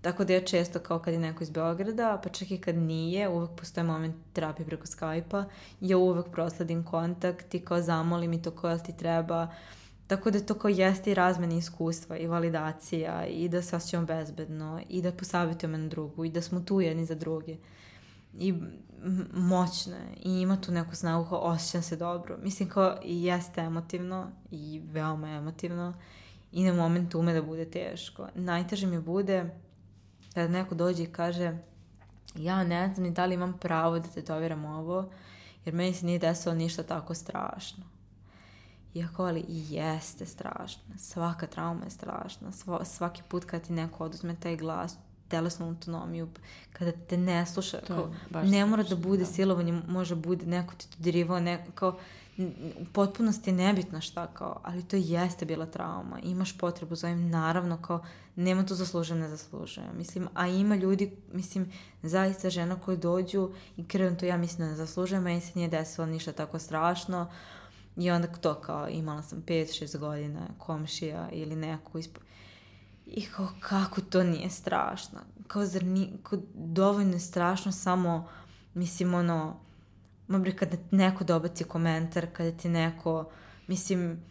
[0.00, 3.28] Tako da ja često kao kad je neko iz Beograda, pa čak i kad nije,
[3.28, 5.44] uvek postoje moment terapije preko Skype-a,
[5.80, 9.48] ja uvek prosledim kontakt i kao zamolim i to koja ti treba, uh,
[10.08, 14.80] Tako da to kao jeste i razmeni iskustva i validacija i da se osjećamo bezbedno
[14.88, 17.56] i da posavitujemo na drugu i da smo tu jedni za druge.
[18.34, 18.54] I
[19.32, 22.38] moćno je i ima tu neku snagu kao osjećam se dobro.
[22.42, 25.94] Mislim kao i jeste emotivno i veoma emotivno
[26.52, 28.28] i na momentu ume da bude teško.
[28.34, 29.50] Najteže mi bude
[30.34, 31.58] kada neko dođe i kaže
[32.34, 35.10] ja ne znam ni da li imam pravo da tetoviram ovo
[35.64, 37.97] jer meni se nije desilo ništa tako strašno
[38.98, 40.98] Iako, ali i jeste strašna.
[40.98, 42.52] Svaka trauma je strašna.
[42.52, 44.96] Sva, svaki put kad ti neko oduzme taj glas,
[45.28, 46.28] telesnu autonomiju,
[46.72, 49.30] kada te ne sluša, kao, ne mora da bude da.
[49.30, 51.98] silovanje, može bude neko ti to dirivao, neko, kao,
[52.80, 56.18] u potpunosti je nebitno šta kao, ali to jeste bila trauma.
[56.22, 58.04] Imaš potrebu za ovim, naravno kao,
[58.36, 59.86] nema to zasluženo, ne zaslužuje.
[59.96, 61.72] Mislim, a ima ljudi, mislim,
[62.02, 65.68] zaista žena koje dođu i krenu to ja mislim da ne zaslužuje, meni se nije
[65.68, 67.30] desilo ništa tako strašno.
[67.98, 72.20] I onda to kao, imala sam 5-6 godina komšija ili neko ispo...
[73.06, 75.20] I kao, kako to nije strašno?
[75.46, 78.28] Kao, zar ni, kao, dovoljno je strašno samo,
[78.74, 79.60] mislim, ono,
[80.28, 83.30] ma bre, kada neko dobaci komentar, kada ti neko,
[83.66, 84.22] mislim,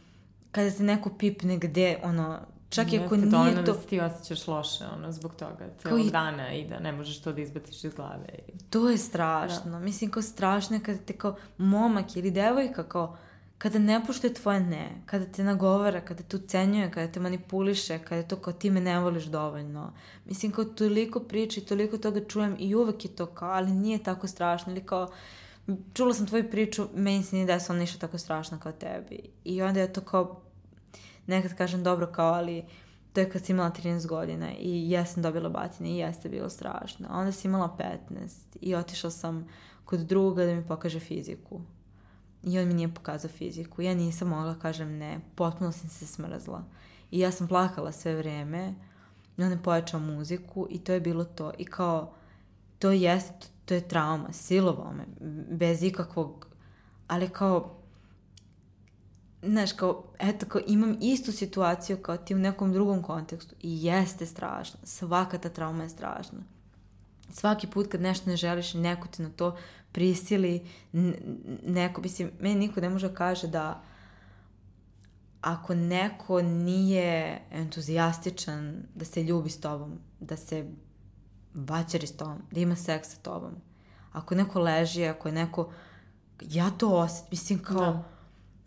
[0.52, 2.40] kada te neko pipne gde, ono,
[2.70, 3.46] čak i ako nije to...
[3.46, 6.12] Jeste da se ti osjećaš loše, ono, zbog toga, celog i...
[6.12, 8.30] dana i da ne možeš to da izbaciš iz glave.
[8.48, 8.58] I...
[8.70, 9.72] To je strašno.
[9.72, 9.80] Da.
[9.80, 13.18] Mislim, kao strašno je kada te kao momak ili devojka kao
[13.58, 18.16] kada ne pušte tvoje ne, kada te nagovara, kada te ucenjuje, kada te manipuliše, kada
[18.16, 19.94] je to kao ti me ne voliš dovoljno.
[20.26, 24.04] Mislim, kao toliko priča i toliko toga čujem i uvek je to kao, ali nije
[24.04, 24.72] tako strašno.
[24.72, 25.12] Ili kao,
[25.94, 29.20] čula sam tvoju priču, meni se nije desilo ništa tako strašno kao tebi.
[29.44, 30.42] I onda je to kao,
[31.28, 32.64] nekad kažem dobro kao, ali
[33.14, 36.50] to je kad si imala 13 godina i ja sam dobila batine i jeste bilo
[36.50, 37.08] strašno.
[37.10, 37.78] A onda si imala
[38.12, 38.30] 15
[38.62, 39.48] i otišla sam
[39.86, 41.62] kod druga da mi pokaže fiziku.
[42.48, 43.82] I on mi nije pokazao fiziku.
[43.82, 45.20] Ja nisam mogla kažem ne.
[45.36, 46.64] Potpuno sam se smrzla.
[47.12, 48.74] I ja sam plakala sve vreme.
[49.38, 51.52] I on je pojačao muziku i to je bilo to.
[51.58, 52.14] I kao,
[52.80, 55.06] to jeste, to je trauma, silovao me,
[55.52, 56.48] bez ikakvog,
[57.08, 57.76] ali kao,
[59.42, 64.26] znaš, kao, eto, kao imam istu situaciju kao ti u nekom drugom kontekstu i jeste
[64.26, 66.40] strašno, svaka ta trauma je strašna.
[67.30, 69.58] Svaki put kad nešto ne želiš, neko te na to
[69.98, 70.62] prisili,
[71.64, 73.84] neko, mislim, meni niko ne može da kaže da
[75.42, 80.66] ako neko nije entuzijastičan da se ljubi s tobom, da se
[81.54, 83.52] vaćari s tobom, da ima seks sa tobom.
[84.12, 85.72] Ako neko leži, ako je neko...
[86.42, 87.92] Ja to osjetim, mislim kao...
[87.92, 88.04] Da.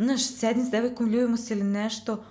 [0.04, 2.24] Znaš, sedim s devojkom, ljubimo se ili nešto,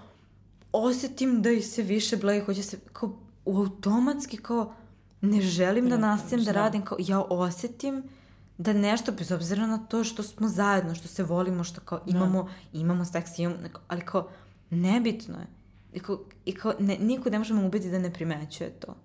[0.71, 2.79] osetim da i se više bleji, hoće se...
[2.93, 4.73] Kao, automatski kao...
[5.21, 8.03] Ne želim da nastavim da, da radim, kao ja osetim
[8.59, 12.17] da nešto, bez obzira na to što smo zajedno, što se volimo, što kao da.
[12.17, 12.79] imamo, da.
[12.79, 13.57] imamo seks, imamo,
[13.87, 14.29] ali kao
[14.69, 15.47] nebitno je.
[15.93, 18.95] I kao, i kao ne, niko ne može me ubiti da ne primećuje to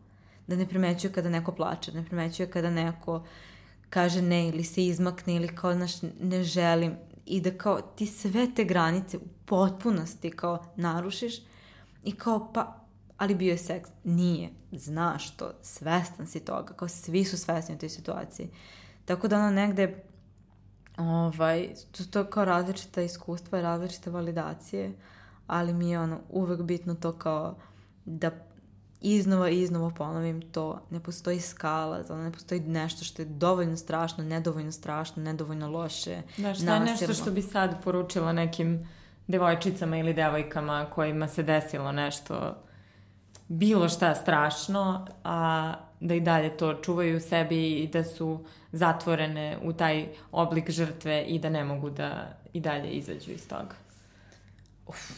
[0.46, 3.24] da ne primećuje kada neko plače, da ne primećuje kada neko
[3.90, 6.96] kaže ne ili se izmakne ili kao, znaš, ne želim
[7.26, 11.34] i da kao ti sve te granice u potpunosti kao narušiš
[12.04, 12.80] i kao pa
[13.16, 13.90] ali bio je seks.
[14.04, 14.50] Nije.
[14.72, 15.52] Znaš to.
[15.62, 16.72] Svestan si toga.
[16.72, 18.48] Kao svi su svesni u toj situaciji.
[19.04, 20.04] Tako da ono negde
[20.96, 24.92] ovaj, to, to kao različita iskustva i različite validacije,
[25.46, 27.56] ali mi je ono uvek bitno to kao
[28.04, 28.30] da
[29.00, 33.76] iznova i iznova ponovim to, ne postoji skala, znači ne postoji nešto što je dovoljno
[33.76, 38.88] strašno, nedovoljno strašno, nedovoljno loše, Da, šta je nešto što bi sad poručila nekim
[39.26, 42.56] devojčicama ili devojkama kojima se desilo nešto
[43.48, 45.74] bilo šta strašno, a
[46.04, 51.24] da i dalje to čuvaju u sebi i da su zatvorene u taj oblik žrtve
[51.28, 53.74] i da ne mogu da i dalje izađu iz toga.
[54.86, 55.10] Uf,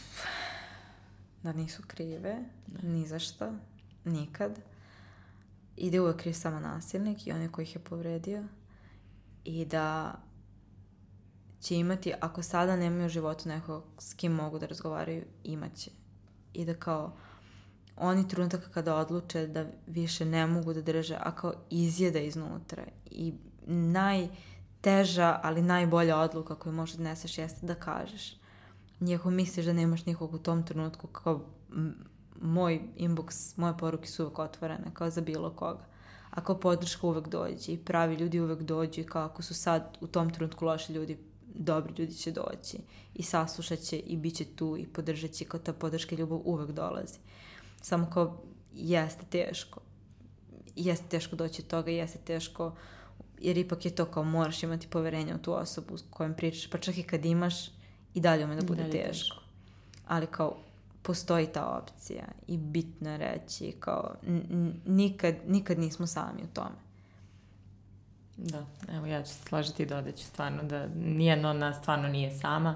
[1.43, 2.37] da nisu krive,
[2.83, 3.51] ni za šta,
[4.05, 4.59] nikad.
[5.77, 8.43] I da uvek je samo nasilnik i onaj koji ih je povredio.
[9.43, 10.15] I da
[11.61, 15.91] će imati, ako sada nemaju u životu nekog s kim mogu da razgovaraju, imaće.
[16.53, 17.17] I da kao
[17.97, 22.83] oni trenutak kada odluče da više ne mogu da drže, a kao izjeda iznutra.
[23.05, 23.33] I
[23.67, 28.37] najteža, ali najbolja odluka koju možeš da neseš jeste da kažeš.
[29.01, 31.45] Iako misliš da nemaš nikog u tom trenutku, kao
[32.41, 35.85] moj inbox, moje poruke su uvek otvorene, kao za bilo koga.
[36.29, 40.07] Ako podrška uvek dođe i pravi ljudi uvek dođu i kao ako su sad u
[40.07, 41.17] tom trenutku loši ljudi,
[41.55, 42.77] dobri ljudi će doći
[43.15, 46.39] i saslušat će i bit će tu i podržat će kao ta podrška i ljubav
[46.45, 47.19] uvek dolazi.
[47.87, 48.37] Samo kao
[48.73, 49.79] jeste teško.
[50.75, 52.75] Jeste teško doći od toga, jeste teško
[53.39, 56.77] jer ipak je to kao moraš imati poverenje u tu osobu s kojom pričaš, pa
[56.77, 57.67] čak i kad imaš
[58.13, 59.07] i dalje ume da bude teško.
[59.07, 59.37] teško.
[60.07, 60.57] Ali kao
[61.01, 64.15] postoji ta opcija i bitno je reći kao
[64.85, 66.75] nikad, nikad nismo sami u tome.
[68.37, 72.31] Da, evo ja ću se složiti i dodaću stvarno da nijedno od nas stvarno nije
[72.31, 72.75] sama.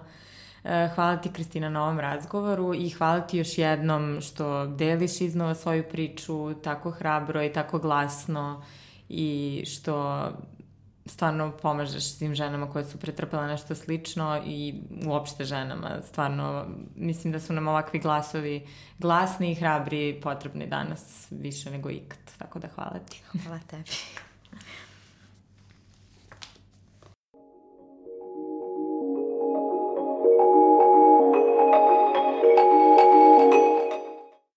[0.95, 5.83] Hvala ti Kristina na ovom razgovoru i hvala ti još jednom što deliš iznova svoju
[5.89, 8.63] priču tako hrabro i tako glasno
[9.09, 10.27] i što
[11.05, 16.01] stvarno pomažeš tim ženama koje su pretrpele nešto slično i uopšte ženama.
[16.01, 18.67] Stvarno, mislim da su nam ovakvi glasovi
[18.99, 22.19] glasni i hrabri potrebni danas više nego ikad.
[22.37, 23.23] Tako da hvala ti.
[23.43, 23.83] Hvala tebi.